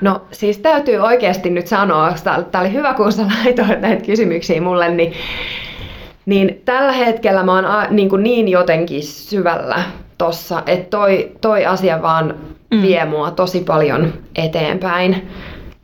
[0.00, 4.88] No siis täytyy oikeasti nyt sanoa, tämä oli hyvä kun sä laitoit näitä kysymyksiä mulle,
[4.88, 5.12] niin
[6.26, 9.82] niin tällä hetkellä mä oon a, niin, kuin niin jotenkin syvällä
[10.18, 12.34] tossa, että toi, toi asia vaan
[12.70, 12.82] mm.
[12.82, 15.28] vie mua tosi paljon eteenpäin.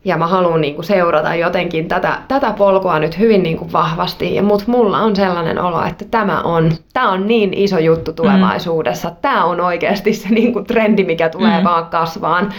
[0.05, 4.41] Ja mä haluan niin kuin seurata jotenkin tätä, tätä polkua nyt hyvin niin kuin vahvasti.
[4.41, 8.15] Mutta mulla on sellainen olo, että tämä on, tämä on niin iso juttu mm.
[8.15, 9.09] tulevaisuudessa.
[9.09, 9.15] Mm.
[9.21, 11.63] Tämä on oikeasti se niin kuin trendi, mikä tulee mm.
[11.63, 12.53] vaan kasvaan.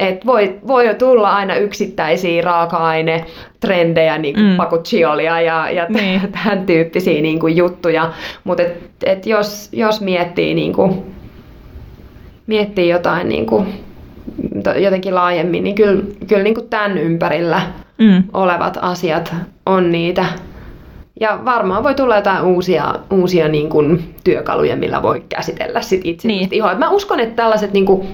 [0.00, 4.56] Et voi, voi tulla aina yksittäisiä raaka-ainetrendejä, niin kuin mm.
[4.56, 6.20] pakucciolia ja, ja niin.
[6.44, 8.12] tämän tyyppisiä niin kuin juttuja.
[8.44, 11.14] Mutta et, et jos, jos miettii, niin kuin,
[12.46, 13.66] miettii jotain niin kuin,
[14.76, 17.62] jotenkin laajemmin, niin kyllä, kyllä niin kuin tämän ympärillä
[17.98, 18.22] mm.
[18.32, 19.34] olevat asiat
[19.66, 20.24] on niitä.
[21.20, 26.28] Ja varmaan voi tulla jotain uusia, uusia niin kuin työkaluja, millä voi käsitellä sit itse
[26.28, 26.48] niin.
[26.78, 28.08] Mä uskon, että tällaiset niin kuin,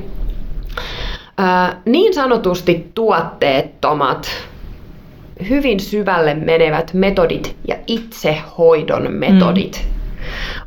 [1.39, 4.28] ää, niin sanotusti tuotteettomat,
[5.49, 9.97] hyvin syvälle menevät metodit ja itsehoidon metodit mm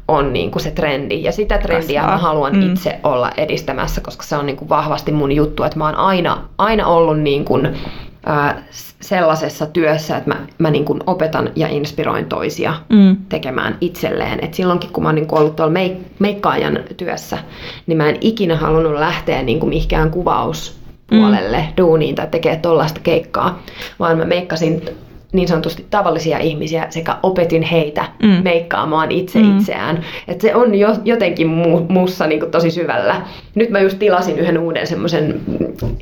[0.09, 1.23] on niin kuin se trendi.
[1.23, 2.17] Ja sitä trendiä Kasvaa.
[2.17, 2.61] mä haluan mm.
[2.61, 6.43] itse olla edistämässä, koska se on niin kuin vahvasti mun juttu, että mä oon aina,
[6.57, 7.77] aina ollut niin kuin,
[8.25, 8.63] ää,
[9.01, 13.17] sellaisessa työssä, että mä, mä niin kuin opetan ja inspiroin toisia mm.
[13.29, 14.45] tekemään itselleen.
[14.45, 17.37] Et silloinkin, kun mä oon niin ollut tuolla meik- meikkaajan työssä,
[17.87, 21.73] niin mä en ikinä halunnut lähteä niin kuin mihinkään kuvauspuolelle mm.
[21.77, 23.63] duuniin tai tekee tollaista keikkaa,
[23.99, 24.81] vaan mä meikkasin
[25.33, 28.29] niin sanotusti tavallisia ihmisiä sekä opetin heitä mm.
[28.43, 29.57] meikkaamaan itse mm.
[29.57, 30.05] itseään.
[30.27, 33.21] Että se on jo, jotenkin mu, muussa niin kuin tosi syvällä.
[33.55, 35.41] Nyt mä just tilasin yhden uuden semmoisen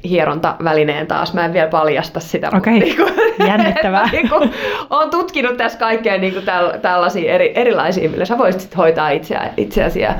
[0.04, 1.34] hierontavälineen taas.
[1.34, 2.48] Mä en vielä paljasta sitä.
[2.48, 2.80] Okei, okay.
[2.80, 3.14] niin kuin,
[3.48, 4.10] jännittävää.
[4.12, 4.52] niin kuin,
[4.90, 9.50] olen tutkinut tässä kaikkea niin kuin täl, tällaisia eri, erilaisia, millä sä voisit hoitaa itseä,
[9.58, 10.16] itseäsi ja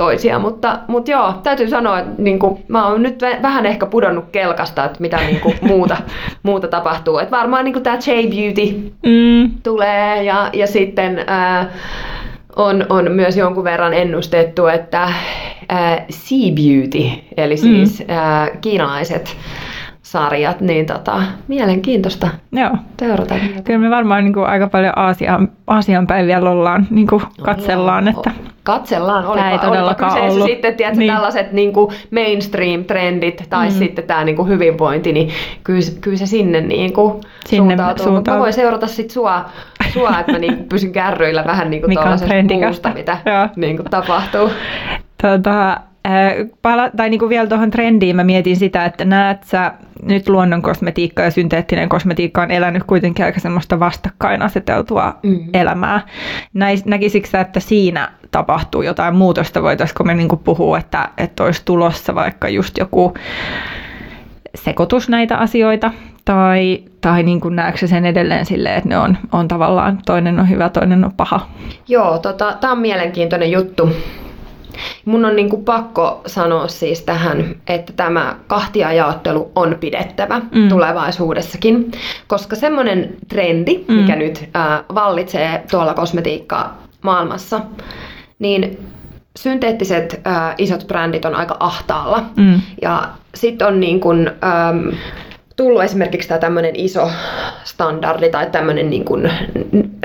[0.00, 0.38] toisia.
[0.38, 4.84] Mutta, mutta joo, täytyy sanoa, että niin kuin, mä oon nyt vähän ehkä pudonnut kelkasta,
[4.84, 5.96] että mitä niin kuin, muuta,
[6.42, 7.18] muuta tapahtuu.
[7.18, 9.50] Että varmaan niin tämä J-Beauty mm.
[9.62, 11.70] tulee ja, ja sitten ää,
[12.56, 15.12] on, on myös jonkun verran ennustettu, että
[15.68, 18.14] ää, Sea Beauty, eli siis mm.
[18.14, 19.36] ää, kiinalaiset
[20.02, 22.76] sarjat, niin tota, mielenkiintoista Joo.
[22.98, 23.34] seurata.
[23.64, 28.10] Kyllä me varmaan niin kuin aika paljon Aasian, Aasian päiviä ollaan, niin kuin katsellaan, no,
[28.10, 30.46] että katsellaan, olipa, ei todellakaan olipa ollut.
[30.46, 31.12] sitten tiedätkö, niin.
[31.12, 33.74] tällaiset niin kuin mainstream-trendit tai mm.
[33.74, 35.30] sitten tämä niin kuin hyvinvointi, niin
[35.64, 38.04] kyllä, kyllä se sinne, niin kuin sinne suuntautuu.
[38.04, 38.34] suuntautuu.
[38.34, 39.44] Mä voin seurata sitten sua,
[39.92, 42.18] sua että mä niin kuin pysyn kärryillä vähän niin kuin Mikä on
[42.64, 43.18] muusta, mitä
[43.56, 44.50] niin kuin tapahtuu.
[45.22, 45.80] Tota,
[46.62, 49.72] pala- tai niin kuin vielä tuohon trendiin mä mietin sitä, että näet sä
[50.02, 55.50] nyt luonnon kosmetiikka ja synteettinen kosmetiikka on elänyt kuitenkin aika semmoista vastakkain aseteltua mm-hmm.
[55.54, 56.00] elämää.
[56.54, 59.62] Näis, näkisikö että siinä tapahtuu jotain muutosta?
[59.62, 63.14] Voitaisiko me niin kuin puhua, että, että olisi tulossa vaikka just joku
[64.54, 65.90] sekoitus näitä asioita?
[66.24, 70.48] Tai, tai niin kuin näetkö sen edelleen silleen, että ne on, on tavallaan toinen on
[70.48, 71.46] hyvä, toinen on paha?
[71.88, 73.90] Joo, tota, tämä on mielenkiintoinen juttu.
[75.04, 80.68] Mun on niin kuin pakko sanoa siis tähän, että tämä kahtiajaottelu on pidettävä mm.
[80.68, 81.90] tulevaisuudessakin,
[82.26, 83.94] koska semmoinen trendi, mm.
[83.94, 86.70] mikä nyt äh, vallitsee tuolla kosmetiikka
[87.02, 87.60] maailmassa,
[88.38, 88.78] niin
[89.38, 92.24] synteettiset äh, isot brändit on aika ahtaalla.
[92.36, 92.60] Mm.
[92.82, 94.88] Ja sitten on niin kuin, ähm,
[95.60, 97.10] tullut esimerkiksi tämä tämmöinen iso
[97.64, 99.32] standardi tai tämmöinen niin kuin,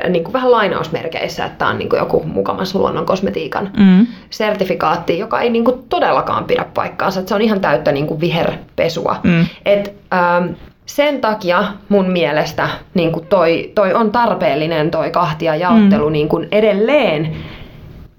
[0.09, 4.07] niin kuin vähän lainausmerkeissä, että tämä on niin kuin joku mukamas luonnon kosmetiikan mm.
[4.29, 7.19] sertifikaatti, joka ei niin kuin todellakaan pidä paikkaansa.
[7.19, 9.15] Että se on ihan täyttä niin kuin viherpesua.
[9.23, 9.45] Mm.
[9.65, 10.47] Et, ähm,
[10.85, 16.13] sen takia mun mielestä niin kuin toi, toi on tarpeellinen toi kahtia jaottelu mm.
[16.13, 17.35] niin kuin edelleen,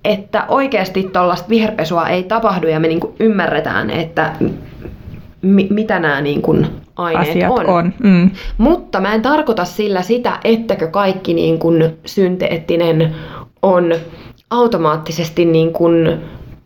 [0.05, 4.33] että oikeasti tuollaista viherpesua ei tapahdu ja me niin kuin ymmärretään, että
[5.43, 6.67] mi- mitä nämä niin kuin
[6.97, 7.67] aineet Asiat on.
[7.67, 7.93] on.
[8.03, 8.31] Mm.
[8.59, 13.15] Mutta mä en tarkoita sillä sitä, ettäkö kaikki niin kuin synteettinen
[13.63, 13.95] on
[14.51, 16.21] automaattisesti niin kuin,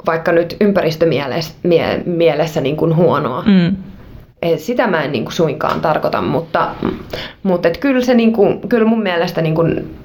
[0.06, 3.42] vaikka nyt ympäristömielessä mie- mielessä niin kuin huonoa.
[3.46, 3.76] Mm.
[4.42, 6.68] Et sitä mä en niin kuin suinkaan tarkoita, mutta,
[7.42, 9.96] mutta et kyllä, se niin kuin, kyllä mun mielestä niin kuin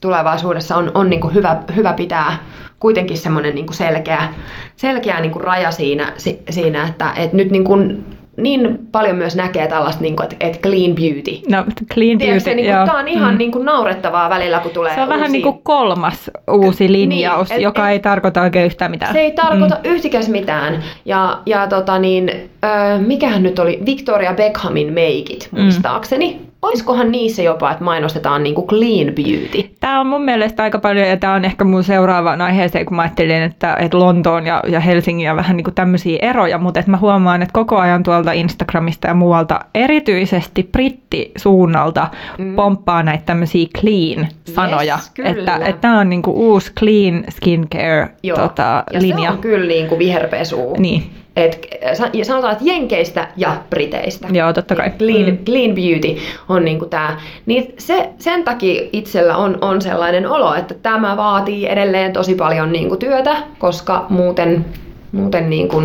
[0.00, 2.36] tulevaisuudessa on, on niin kuin hyvä, hyvä pitää
[2.80, 4.28] kuitenkin semmoinen niin kuin selkeä,
[4.76, 8.04] selkeä niin kuin raja siinä, si, siinä että, että nyt niin kuin
[8.36, 11.30] niin paljon myös näkee tällaista, niin kuin, että, että clean beauty.
[11.50, 11.64] No,
[11.94, 13.38] clean Tiedätkö, beauty, niin kuin, tämä on ihan Mm.
[13.38, 17.48] niin kuin naurettavaa välillä, kun tulee Se on vähän uusia- niin kuin kolmas uusi linjaus,
[17.48, 19.12] Niin, et- joka et- ei tarkoita oikein yhtään mitään.
[19.12, 19.90] Se ei tarkoita mm.
[19.90, 20.82] yhtikäs mitään.
[21.04, 22.28] Ja, ja tota niin,
[22.64, 26.40] ö, mikähän nyt oli, Victoria Beckhamin meikit, muistaakseni.
[26.64, 29.74] Olisikohan niissä jopa, että mainostetaan niinku clean beauty?
[29.80, 33.02] Tämä on mun mielestä aika paljon, ja tämä on ehkä mun seuraavaan aiheeseen, kun mä
[33.02, 36.90] ajattelin, että, että Lontoon ja, ja Helsingin ja vähän niin kuin tämmöisiä eroja, mutta että
[36.90, 42.08] mä huomaan, että koko ajan tuolta Instagramista ja muualta, erityisesti brittisuunnalta,
[42.38, 42.54] mm.
[42.54, 44.94] pomppaa näitä tämmöisiä clean-sanoja.
[44.94, 45.30] Yes, kyllä.
[45.30, 48.38] että että tämä on niin kuin uusi clean skincare Joo.
[48.38, 49.30] tota, ja linja.
[49.30, 50.74] se on kyllä niinku viherpesu.
[50.78, 51.66] Niin, Et,
[52.12, 54.28] ja sanotaan, että jenkeistä ja briteistä.
[54.32, 54.90] Joo, totta kai.
[54.90, 55.38] Clean, Mm.
[55.44, 57.20] clean beauty on niinku tää.
[57.46, 62.72] Niin se, sen takia itsellä on, on sellainen olo, että tämä vaatii edelleen tosi paljon
[62.72, 64.64] niinku työtä, koska muuten,
[65.12, 65.82] muuten niinku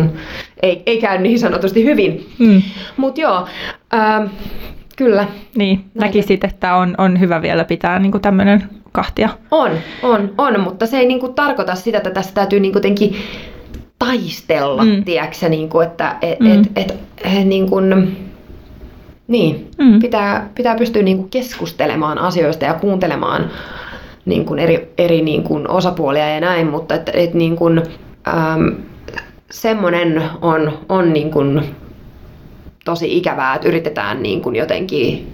[0.62, 2.28] ei, ei käy niin sanotusti hyvin.
[2.38, 2.62] mm.
[2.96, 3.46] Mutta joo,
[3.94, 4.24] ähm,
[4.96, 5.26] kyllä,
[5.56, 5.84] niin.
[5.94, 9.28] näkisit, että on, on hyvä vielä pitää niin kuin tämmöinen kahtia.
[9.50, 9.70] on,
[10.02, 13.16] on, on, mutta se ei niinku tarkoita sitä, että tässä täytyy niinku jotenkin
[14.04, 15.04] taistella, Mm.
[15.04, 16.52] tiedätkö, niinku, että et, Mm.
[16.60, 16.90] et, et,
[17.24, 17.76] et, niinku,
[19.28, 20.00] niin, Mm.
[20.00, 23.50] pitää, pitää pystyä niinku keskustelemaan asioista ja kuuntelemaan
[24.24, 27.82] niin kuin eri, eri niin kuin osapuolia ja näin, mutta et, et niin kuin,
[28.28, 28.74] äm,
[29.50, 31.62] semmoinen on, on niin kuin
[32.84, 35.32] tosi ikävää, että yritetään niin kuin jotenkin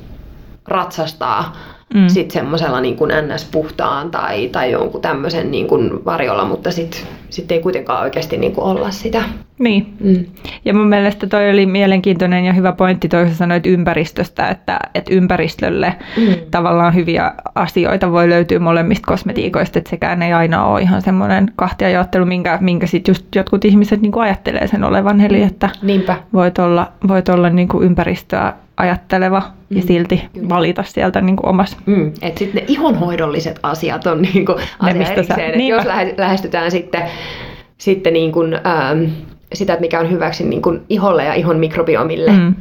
[0.68, 1.56] ratsastaa
[1.95, 2.09] Mm.
[2.09, 7.53] sitten semmoisella niin kuin ns-puhtaan tai, tai jonkun tämmöisen niin kuin varjolla, mutta sitten sit
[7.53, 9.22] ei kuitenkaan oikeasti niin kuin olla sitä.
[9.59, 9.95] Niin.
[10.01, 10.24] Mm.
[10.64, 15.14] Ja mun mielestä toi oli mielenkiintoinen ja hyvä pointti, toi sä sanoit ympäristöstä, että, että
[15.14, 16.34] ympäristölle Mm.
[16.51, 22.26] tavallaan hyviä asioita voi löytyä molemmista kosmetiikoista, että sekään ei aina ole ihan semmoinen kahtiajaottelu,
[22.26, 26.16] minkä, minkä sit just jotkut ihmiset niin ajattelee sen olevan, eli että Niinpä.
[26.32, 30.48] voit olla, voit olla niin kuin ympäristöä ajatteleva ja Mm, silti kyllä.
[30.48, 31.76] valita sieltä niin kuin omassa.
[31.86, 32.12] Mm.
[32.22, 35.50] Että sitten ne ihonhoidolliset asiat on niinku asia mistä sä- erikseen.
[35.50, 35.76] Et niinpä.
[35.76, 37.02] jos lähe- lähestytään sitten,
[37.78, 39.04] sitten niin kuin, ähm,
[39.54, 42.54] sitä, että mikä on hyväksi niin kuin iholle ja ihon mikrobiomille, Mm.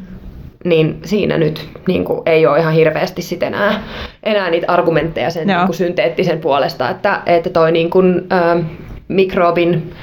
[0.66, 3.84] niin siinä nyt niin kuin, ei ole ihan hirveästi sit enää,
[4.24, 5.58] enää niitä argumentteja sen Joo.
[5.58, 8.60] niin kuin synteettisen puolesta, että, että toi niin kuin, ähm,
[9.08, 9.94] mikrobin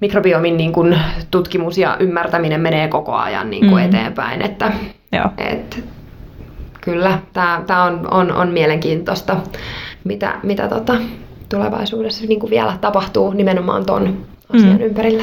[0.00, 0.98] mikrobiomin niin kuin,
[1.30, 3.88] tutkimus ja ymmärtäminen menee koko ajan niin kuin Mm.
[3.88, 4.72] eteenpäin, että
[5.16, 5.30] Joo.
[5.38, 5.84] et,
[6.80, 7.18] kyllä,
[7.66, 9.36] tämä on, on, on mielenkiintoista,
[10.04, 10.94] mitä, mitä tota,
[11.48, 14.16] tulevaisuudessa niin kuin vielä tapahtuu nimenomaan ton
[14.54, 14.80] asian Mm.
[14.80, 15.22] ympärillä.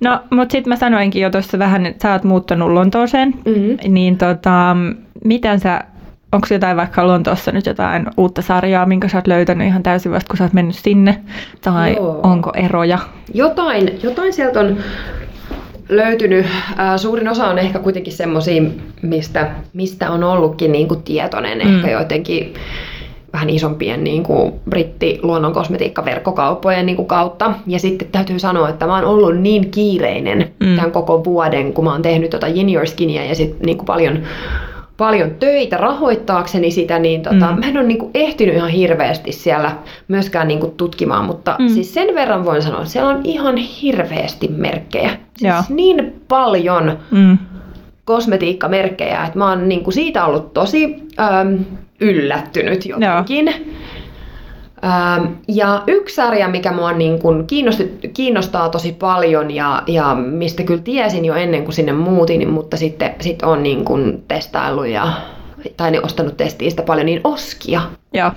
[0.00, 3.92] No, mutta sitten mä sanoinkin jo tuossa vähän, että sä oot muuttanut Lontooseen, Mm-hmm.
[3.94, 4.76] niin tota,
[5.24, 5.80] miten sä,
[6.32, 10.28] onko jotain vaikka Lontoossa nyt jotain uutta sarjaa, minkä sä oot löytänyt ihan täysin vasta,
[10.28, 11.20] kun sä oot mennyt sinne?
[11.60, 12.20] Tai Joo.
[12.22, 12.98] onko eroja?
[13.34, 14.76] Jotain, jotain sieltä on
[15.88, 16.46] löytynyt.
[16.96, 18.62] Suurin osa on ehkä kuitenkin semmoisia,
[19.02, 21.76] mistä, mistä on ollutkin niin kuin tietoinen, Mm.
[21.76, 22.54] ehkä joidenkin
[23.32, 27.52] vähän isompien niin kuin britti luonnonkosmetiikkaverkkokauppojen niin kuin kautta.
[27.66, 30.68] Ja sitten täytyy sanoa, että mä oon ollut niin kiireinen Mm.
[30.68, 30.76] mm.
[30.76, 33.86] tämän koko vuoden, kun mä oon tehnyt tota Yin Your Skinia ja sitten niin kuin
[33.86, 34.18] paljon
[34.96, 37.60] paljon töitä rahoittaakseni sitä, niin tota, Mm.
[37.60, 39.76] mä en ole niinku ehtinyt ihan hirveästi siellä
[40.08, 41.68] myöskään niinku tutkimaan, mutta Mm.
[41.68, 45.10] siis sen verran voin sanoa, että siellä on ihan hirveästi merkkejä.
[45.40, 45.56] Joo.
[45.56, 47.38] Siis niin paljon Mm.
[48.04, 51.58] kosmetiikkamerkkejä, että mä oon niinku siitä ollut tosi äm,
[52.00, 53.48] yllättynyt jotenkin.
[53.48, 53.58] Ähm,
[55.48, 60.82] ja yksi sarja, mikä mua niin kun kiinnosti, kiinnostaa tosi paljon ja, ja mistä kyllä
[60.82, 65.12] tiesin jo ennen kuin sinne muutin, mutta sitten sit on niin kun testaillut ja
[65.76, 67.80] tai ne ostanut testiistä paljon, niin Oskia.
[68.14, 68.30] Joo.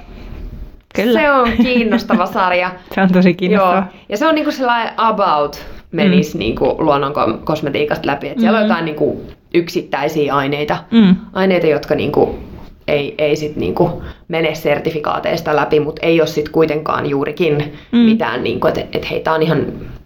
[0.95, 1.19] Kyllä.
[1.21, 2.71] Se on kiinnostava sarja.
[2.95, 3.75] Se on tosi kiinnostavaa.
[3.75, 4.01] Joo.
[4.09, 5.59] Ja se on niinku sellainen about
[5.91, 6.39] menis mm.
[6.39, 8.29] niinku luonnon ko- kosmetiikasta läpi.
[8.29, 8.63] Et siellä Mm.
[8.63, 9.21] on jotain niinku
[9.53, 11.15] yksittäisiä aineita, Mm.
[11.33, 12.39] aineita jotka niinku
[12.87, 17.57] ei, ei sit niinku mene sertifikaateista läpi, mutta ei ole sit kuitenkaan juurikin
[17.91, 17.97] Mm.
[17.99, 18.05] mm.
[18.05, 19.65] mitään, niinku, että et hei, tää on ihan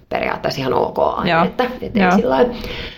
[0.09, 2.53] periaatteessa ihan ok aine, että et ei sillä lailla-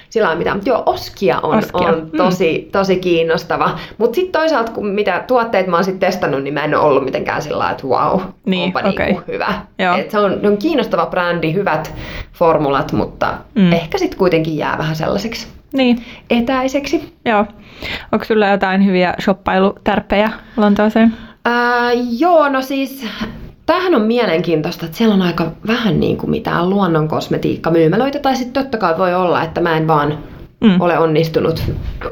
[0.09, 0.57] sillä on mitään.
[0.57, 1.87] Mutta joo, Oskia on, Oskia.
[1.87, 3.69] on tosi, tosi kiinnostava.
[3.97, 7.03] Mutta sitten toisaalta, kun mitä tuotteet mä oon sitten testannut, niin mä en ole ollut
[7.05, 9.05] mitenkään sillä että wow, Niin, onpa okei.
[9.05, 9.53] niinku hyvä.
[9.79, 9.95] Joo.
[9.97, 11.93] Et se on, on kiinnostava brändi, hyvät
[12.33, 13.61] formulat, mutta Mm.
[13.61, 13.73] mm.
[13.73, 17.13] ehkä sitten kuitenkin jää vähän sellaiseksi Niin, etäiseksi.
[17.25, 17.45] joo.
[18.11, 21.13] Onko sulla jotain hyviä shoppailutärppejä Lontooseen?
[21.45, 23.05] Ää, joo, no siis
[23.65, 28.63] tämähän on mielenkiintoista, että siellä on aika vähän niin kuin mitään luonnon kosmetiikkamyymälöitä, tai sitten
[28.63, 30.17] totta kai voi olla, että mä en vaan
[30.61, 30.69] Mm.
[30.69, 30.81] mm.
[30.81, 31.63] ole onnistunut
[32.05, 32.09] ö,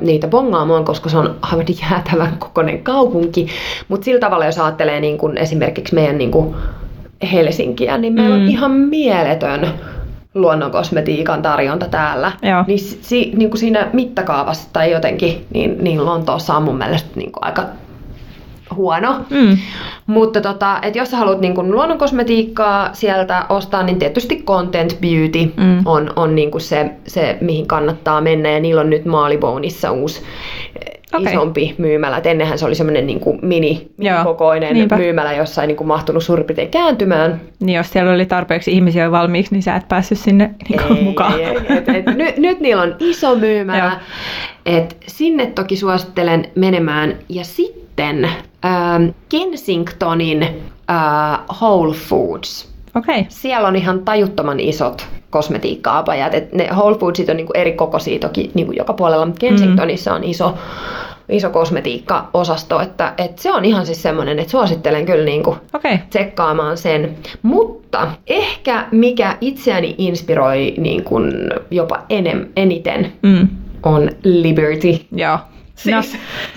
[0.00, 3.46] niitä bongaamaan, koska se on aivan jäätävän kokoinen kaupunki.
[3.88, 6.54] Mutta sillä tavalla, jos ajattelee niin kuin esimerkiksi meidän niin kuin
[7.32, 8.42] Helsinkiä, niin meillä Mm.
[8.42, 9.68] on ihan mieletön
[10.34, 12.32] luonnonkosmetiikan tarjonta täällä.
[12.42, 12.64] Joo.
[12.66, 17.32] Niin, si, niin kuin siinä mittakaavassa tai jotenkin, niin, niin Lontoossa on mun mielestä niin
[17.32, 17.62] kuin aika
[18.74, 19.14] huono.
[19.30, 19.58] Mm.
[20.06, 25.52] Mutta tota, et jos sä haluat niin kun luonnonkosmetiikkaa sieltä ostaa, niin tietysti Content Beauty
[25.56, 25.82] Mm.
[25.84, 28.50] on, on niin kuin se, se, mihin kannattaa mennä.
[28.50, 30.22] Ja niillä on nyt Maalibownissa uusi.
[31.16, 31.32] Okay.
[31.32, 32.16] isompi myymälä.
[32.16, 33.90] Et ennenhän se oli semmoinen niin kuin mini,
[34.24, 34.96] kokoinen niinpä.
[34.96, 37.40] myymälä, jossa ei niin kuin mahtunut suurin piirtein kääntymään.
[37.60, 41.04] Niin jos siellä oli tarpeeksi ihmisiä jo valmiiksi, niin sä et päässyt sinne niin Ei,
[41.04, 41.40] mukaan.
[41.40, 41.56] ei, ei.
[41.68, 44.00] Et, et, nyt, nyt niillä on iso myymälä.
[44.66, 47.16] Et sinne toki suosittelen menemään.
[47.28, 48.24] Ja sitten
[48.64, 52.69] ähm, Kensingtonin äh, Whole Foods.
[52.94, 53.24] Okay.
[53.28, 56.34] Siellä on ihan tajuttoman isot kosmetiikka-apajat.
[56.34, 60.24] Et ne Whole Foodsit on niinku eri kokoisia toki niinku joka puolella, mutta Kensingtonissa on
[60.24, 60.54] iso,
[61.28, 62.80] iso kosmetiikka-osasto.
[62.80, 65.56] Että, et se on ihan siis semmoinen, että suosittelen kyllä niinku.
[65.74, 65.98] Okay.
[66.10, 67.16] tsekkaamaan sen.
[67.42, 71.32] Mutta ehkä mikä itseäni inspiroi niin kuin
[71.70, 73.48] jopa enem, eniten Mm.
[73.82, 74.98] on Liberty.
[75.12, 75.38] Joo.
[75.74, 76.16] Siis-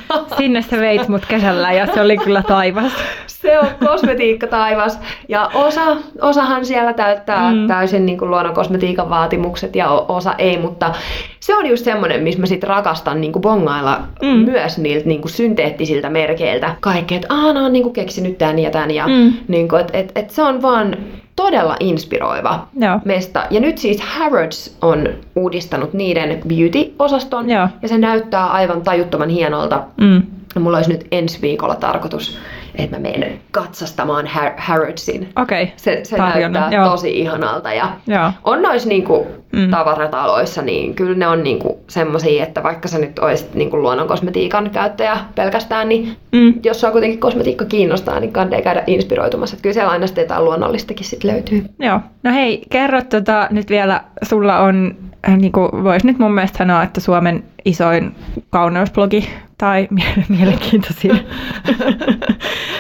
[0.10, 2.92] No, sinne sä veit mut kesällä ja se oli kyllä taivas.
[3.44, 5.00] Se on kosmetiikka taivas.
[5.30, 5.82] Ja osa,
[6.22, 7.68] osahan siellä täyttää Mm.
[7.68, 10.92] täysin niin kuin luonnon kosmetiikan vaatimukset ja osa ei, mutta
[11.40, 14.28] se on just semmoinen, missä mä sit rakastan niin kuin bongailla Mm.
[14.28, 16.76] myös niiltä niin kuin synteettisiltä merkeiltä.
[16.80, 18.92] Kaikkea, että aah, on niin kuin keksinyt tän ja tän.
[18.92, 19.34] Ja Mm.
[19.48, 20.98] niin kuin, et, et, et se on vaan
[21.36, 23.00] todella inspiroiva Joo.
[23.06, 23.44] mesta.
[23.50, 27.50] Ja nyt siis Harrods on uudistanut niiden beauty-osaston.
[27.50, 27.68] Joo.
[27.82, 29.84] Ja se näyttää aivan tajuttoman hienolta.
[30.02, 30.22] Mm.
[30.60, 32.38] Mulla olisi nyt ensi viikolla tarkoitus,
[32.76, 35.30] että mä menen katsastamaan Har- Harrodsin.
[35.36, 35.74] Okei.
[35.76, 36.90] Se, se Tarjonnan, näyttää joo.
[36.90, 37.74] tosi ihanalta.
[37.74, 38.32] Ja Joo.
[38.44, 39.70] on noissa niinku Mm.
[39.72, 44.70] tavarataloissa, niin kyllä ne on niinku semmosia, että vaikka sä nyt olisit niinku luonnon kosmetiikan
[44.70, 46.54] käyttäjä pelkästään, niin Mm.
[46.64, 49.54] jos sua kuitenkin kosmetiikka kiinnostaa, niin kannattaa käydä inspiroitumassa.
[49.56, 51.66] Että kyllä siellä aina sitten jotain luonnollistakin sit löytyy.
[51.80, 52.00] Joo.
[52.24, 54.96] No hei, kerro tota, nyt vielä, sulla on,
[55.30, 58.16] äh, niin kuin voisi nyt mun mielestä sanoa, että Suomen isoin
[58.50, 61.20] kauneusblogi tai mie- mielenkiintoisin.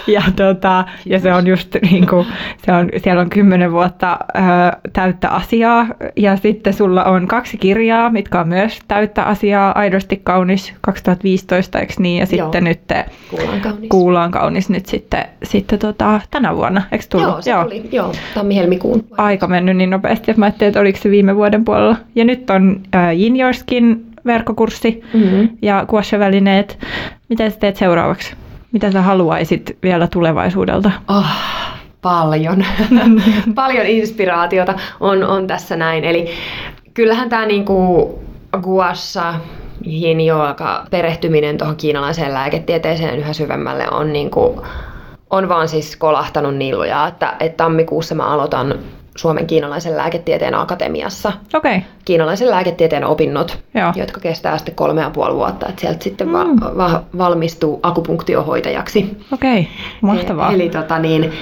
[0.07, 2.27] ja, tota, ja se on just niin kuin,
[2.65, 4.39] se on, siellä on kymmenen vuotta ö,
[4.93, 10.73] täyttä asiaa ja sitten sulla on kaksi kirjaa, mitkä on myös täyttä asiaa, aidosti kaunis
[10.81, 12.19] 2015, eikö niin?
[12.19, 12.45] Ja Joo.
[12.45, 12.79] sitten nyt
[13.29, 13.89] Kuullaan kaunis.
[13.89, 17.27] Kuulaan kaunis nyt sitten, sitten tota, tänä vuonna, eikö tullut?
[17.27, 17.63] Joo, se Joo.
[17.63, 17.89] tuli.
[17.91, 19.05] Joo, tammi-helmikuun.
[19.17, 21.97] Aika mennyt niin nopeasti, että mä ajattelin, että oliko se viime vuoden puolella.
[22.15, 25.49] Ja nyt on äh, Yin Your Skin verkkokurssi Mm-hmm.
[25.61, 26.79] ja kuoshevälineet.
[27.29, 28.33] Mitä sä teet seuraavaksi?
[28.71, 30.91] Mitä sä haluaisit vielä tulevaisuudelta?
[31.07, 31.25] Oh,
[32.01, 32.65] paljon.
[33.55, 36.03] paljon inspiraatiota on, on tässä näin.
[36.03, 36.29] Eli
[36.93, 38.19] kyllähän tämä niinku
[38.61, 39.33] guassa
[39.85, 44.65] hinjoaka perehtyminen tuohon kiinalaiseen lääketieteeseen yhä syvemmälle on, niinku,
[45.29, 48.75] on vaan siis kolahtanut niin lujaa, että, että tammikuussa mä aloitan
[49.17, 51.89] Suomen kiinalaisen lääketieteen akatemiassa Okei, okay.
[52.05, 53.91] kiinalaisen lääketieteen opinnot, Joo.
[53.95, 55.67] jotka kestää sitten kolme ja puoli vuotta.
[55.69, 56.33] Et sieltä sitten Mm.
[56.33, 59.17] va- va- valmistuu akupunktiohoitajaksi.
[59.33, 59.71] okei, okay.
[60.01, 60.51] mahtavaa.
[60.51, 61.33] Eli tota niin,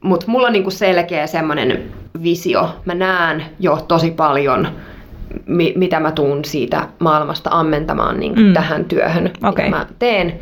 [0.00, 1.82] mut mulla on niinku selkeä semmoinen
[2.22, 2.68] visio.
[2.84, 4.68] Mä näen jo tosi paljon,
[5.46, 8.52] mi- mitä mä tuun siitä maailmasta ammentamaan niinku Mm.
[8.52, 9.64] tähän työhön, Okei.
[9.64, 10.38] mitä mä teen.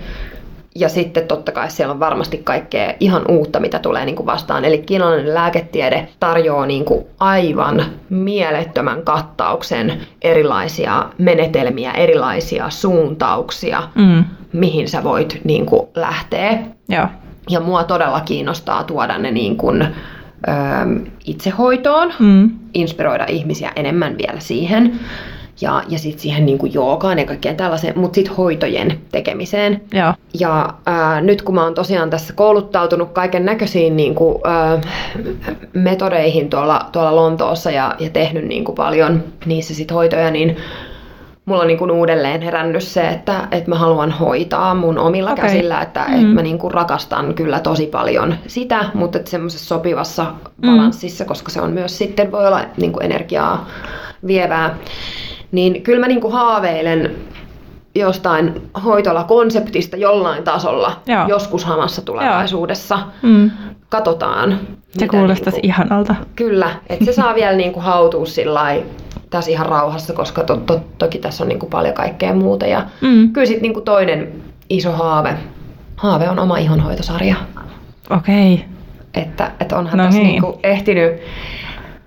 [0.75, 4.65] Ja sitten totta kai siellä on varmasti kaikkea ihan uutta, mitä tulee niinku vastaan.
[4.65, 14.25] Eli kiinalainen lääketiede tarjoaa niinku aivan mielettömän kattauksen erilaisia menetelmiä, erilaisia suuntauksia, Mm.
[14.53, 16.59] mihin sä voit niinku lähteä.
[16.89, 17.07] Joo,
[17.51, 19.91] Ja mua todella kiinnostaa tuoda ne niin kuin, ö,
[21.27, 22.51] itsehoitoon, mm.
[22.75, 25.01] inspiroida ihmisiä enemmän vielä siihen.
[25.61, 29.81] Ja, ja sitten siihen niin kuin joogaan ja kaikkeen tällaiseen, mutta sitten hoitojen tekemiseen.
[29.95, 34.81] joo, Ja ää, nyt kun mä oon tosiaan tässä kouluttautunut kaiken näköisiin niin kuin, ää,
[35.75, 40.57] metodeihin tuolla, tuolla Lontoossa ja, ja tehnyt niin kuin paljon niissä sit hoitoja, niin
[41.45, 45.45] mulla on niin kuin uudelleen herännyt se, että, että mä haluan hoitaa mun omilla okay.
[45.45, 46.15] käsillä, että, Mm.
[46.15, 46.21] mm.
[46.21, 50.23] että mä niin kuin rakastan kyllä tosi paljon sitä, mutta että semmoisessa sopivassa
[50.63, 50.71] Mm.
[50.71, 53.67] balanssissa, koska se on myös sitten voi olla niin kuin energiaa
[54.27, 54.75] vievää.
[55.53, 57.11] Niin kyllä mä niinku haaveilen
[57.95, 61.27] jostain hoitolakonseptista jollain tasolla Joo.
[61.29, 62.99] joskus hamassa tulevaisuudessa.
[63.23, 63.51] Mm.
[63.89, 64.59] Katsotaan.
[64.99, 66.15] Se kuulostaisi niinku- ihanalta.
[66.37, 68.77] Kyllä, että se saa vielä niinku hautua sillä
[69.31, 72.67] tässä ihan rauhassa, koska to, to, toki tässä on niinku paljon kaikkea muuta.
[72.67, 73.33] Ja Mm.
[73.33, 74.33] kyllä sitten niinku toinen
[74.71, 75.35] iso haave,
[75.97, 77.35] haave on oma ihonhoitosarja.
[78.11, 78.55] Okei.
[78.55, 78.67] Okay.
[79.15, 80.29] Että, että onhan No tässä niin.
[80.29, 81.13] niinku ehtinyt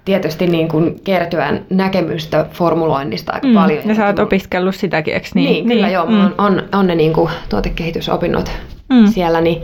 [0.06, 3.54] tietysti niinku kertyä näkemystä formuloinnista aika Mm.
[3.54, 3.88] paljon.
[3.88, 5.68] Ja sä oot opiskellut sitäkin, eikö Niin, niin?
[5.68, 6.34] niin kyllä joo, mulla Mm.
[6.38, 8.52] on, on, on ne niinku tuotekehitysopinnot
[8.90, 9.08] Mm.
[9.08, 9.62] siellä, niin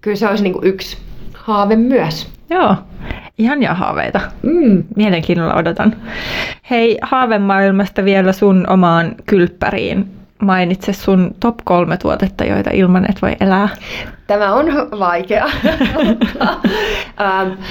[0.00, 0.98] kyllä se olisi niinku yksi
[1.34, 2.28] haave myös.
[2.50, 2.76] Joo,
[3.38, 4.20] ihania haaveita.
[4.42, 4.84] Mm.
[4.96, 5.96] Mielenkiinnolla odotan.
[6.70, 10.06] Hei, haavemaailmasta vielä sun omaan kylppäriin.
[10.42, 13.68] Mainitse sun top kolme tuotetta, joita ilman et voi elää.
[14.26, 14.66] Tämä on
[14.98, 15.44] vaikea.
[15.44, 15.50] um,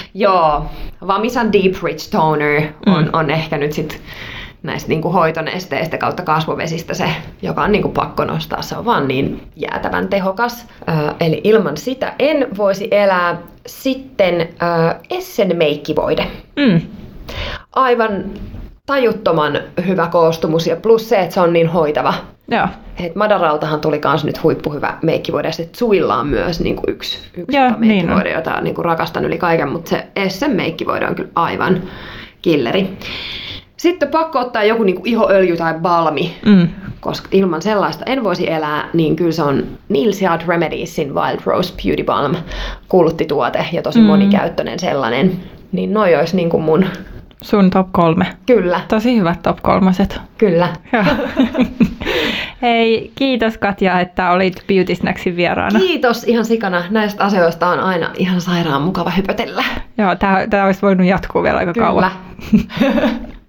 [0.13, 0.65] joo,
[1.07, 3.09] Vamisan Deep Rich Toner on, Mm.
[3.13, 4.01] on ehkä nyt sit
[4.63, 7.05] näistä niinku hoitonesteistä kautta kasvovesistä se,
[7.41, 8.61] joka on niinku pakko nostaa.
[8.61, 10.67] Se on vaan niin jäätävän tehokas.
[10.89, 13.37] Ö, eli ilman sitä en voisi elää.
[13.65, 14.45] Sitten ö,
[15.09, 16.27] Essen meikkivoide.
[16.55, 16.81] Mm.
[17.75, 18.23] Aivan
[18.87, 22.13] tajuttoman hyvä koostumus ja plus se, että se on niin hoitava.
[22.47, 22.67] Joo,
[22.99, 27.57] Et Madaraltahan tuli kans nyt huippuhyvä meikkivoide, ja sitten Suilla on myös niinku yksi, yksi
[27.57, 31.81] Joo, tota niin jota niinku rakastan yli kaiken, mutta se Essen meikkivoide on kyllä aivan
[32.41, 32.97] killeri.
[33.77, 36.67] Sitten pakko ottaa joku niinku ihoöljy tai balmi, mm.
[36.99, 42.03] koska ilman sellaista en voisi elää, niin kyllä se on Nilsiad Remediesin Wild Rose Beauty
[42.03, 42.35] Balm
[42.89, 44.05] kulttituote ja tosi Mm.
[44.05, 45.39] monikäyttöinen sellainen.
[45.71, 46.85] Niin noi olisi niinku mun,
[47.43, 48.25] sun top kolme.
[48.45, 50.21] kyllä, Tosi hyvät top kolmaset.
[50.37, 50.69] kyllä.
[52.61, 55.79] Hei, kiitos Katja, että olit Beauty Snacksin vieraana.
[55.79, 56.83] Kiitos ihan sikana.
[56.89, 59.63] Näistä asioista on aina ihan sairaan mukava hypötellä.
[59.97, 60.15] Joo,
[60.49, 62.11] tämä olisi voinut jatkuu vielä aika kauan.
[62.51, 63.09] Kyllä.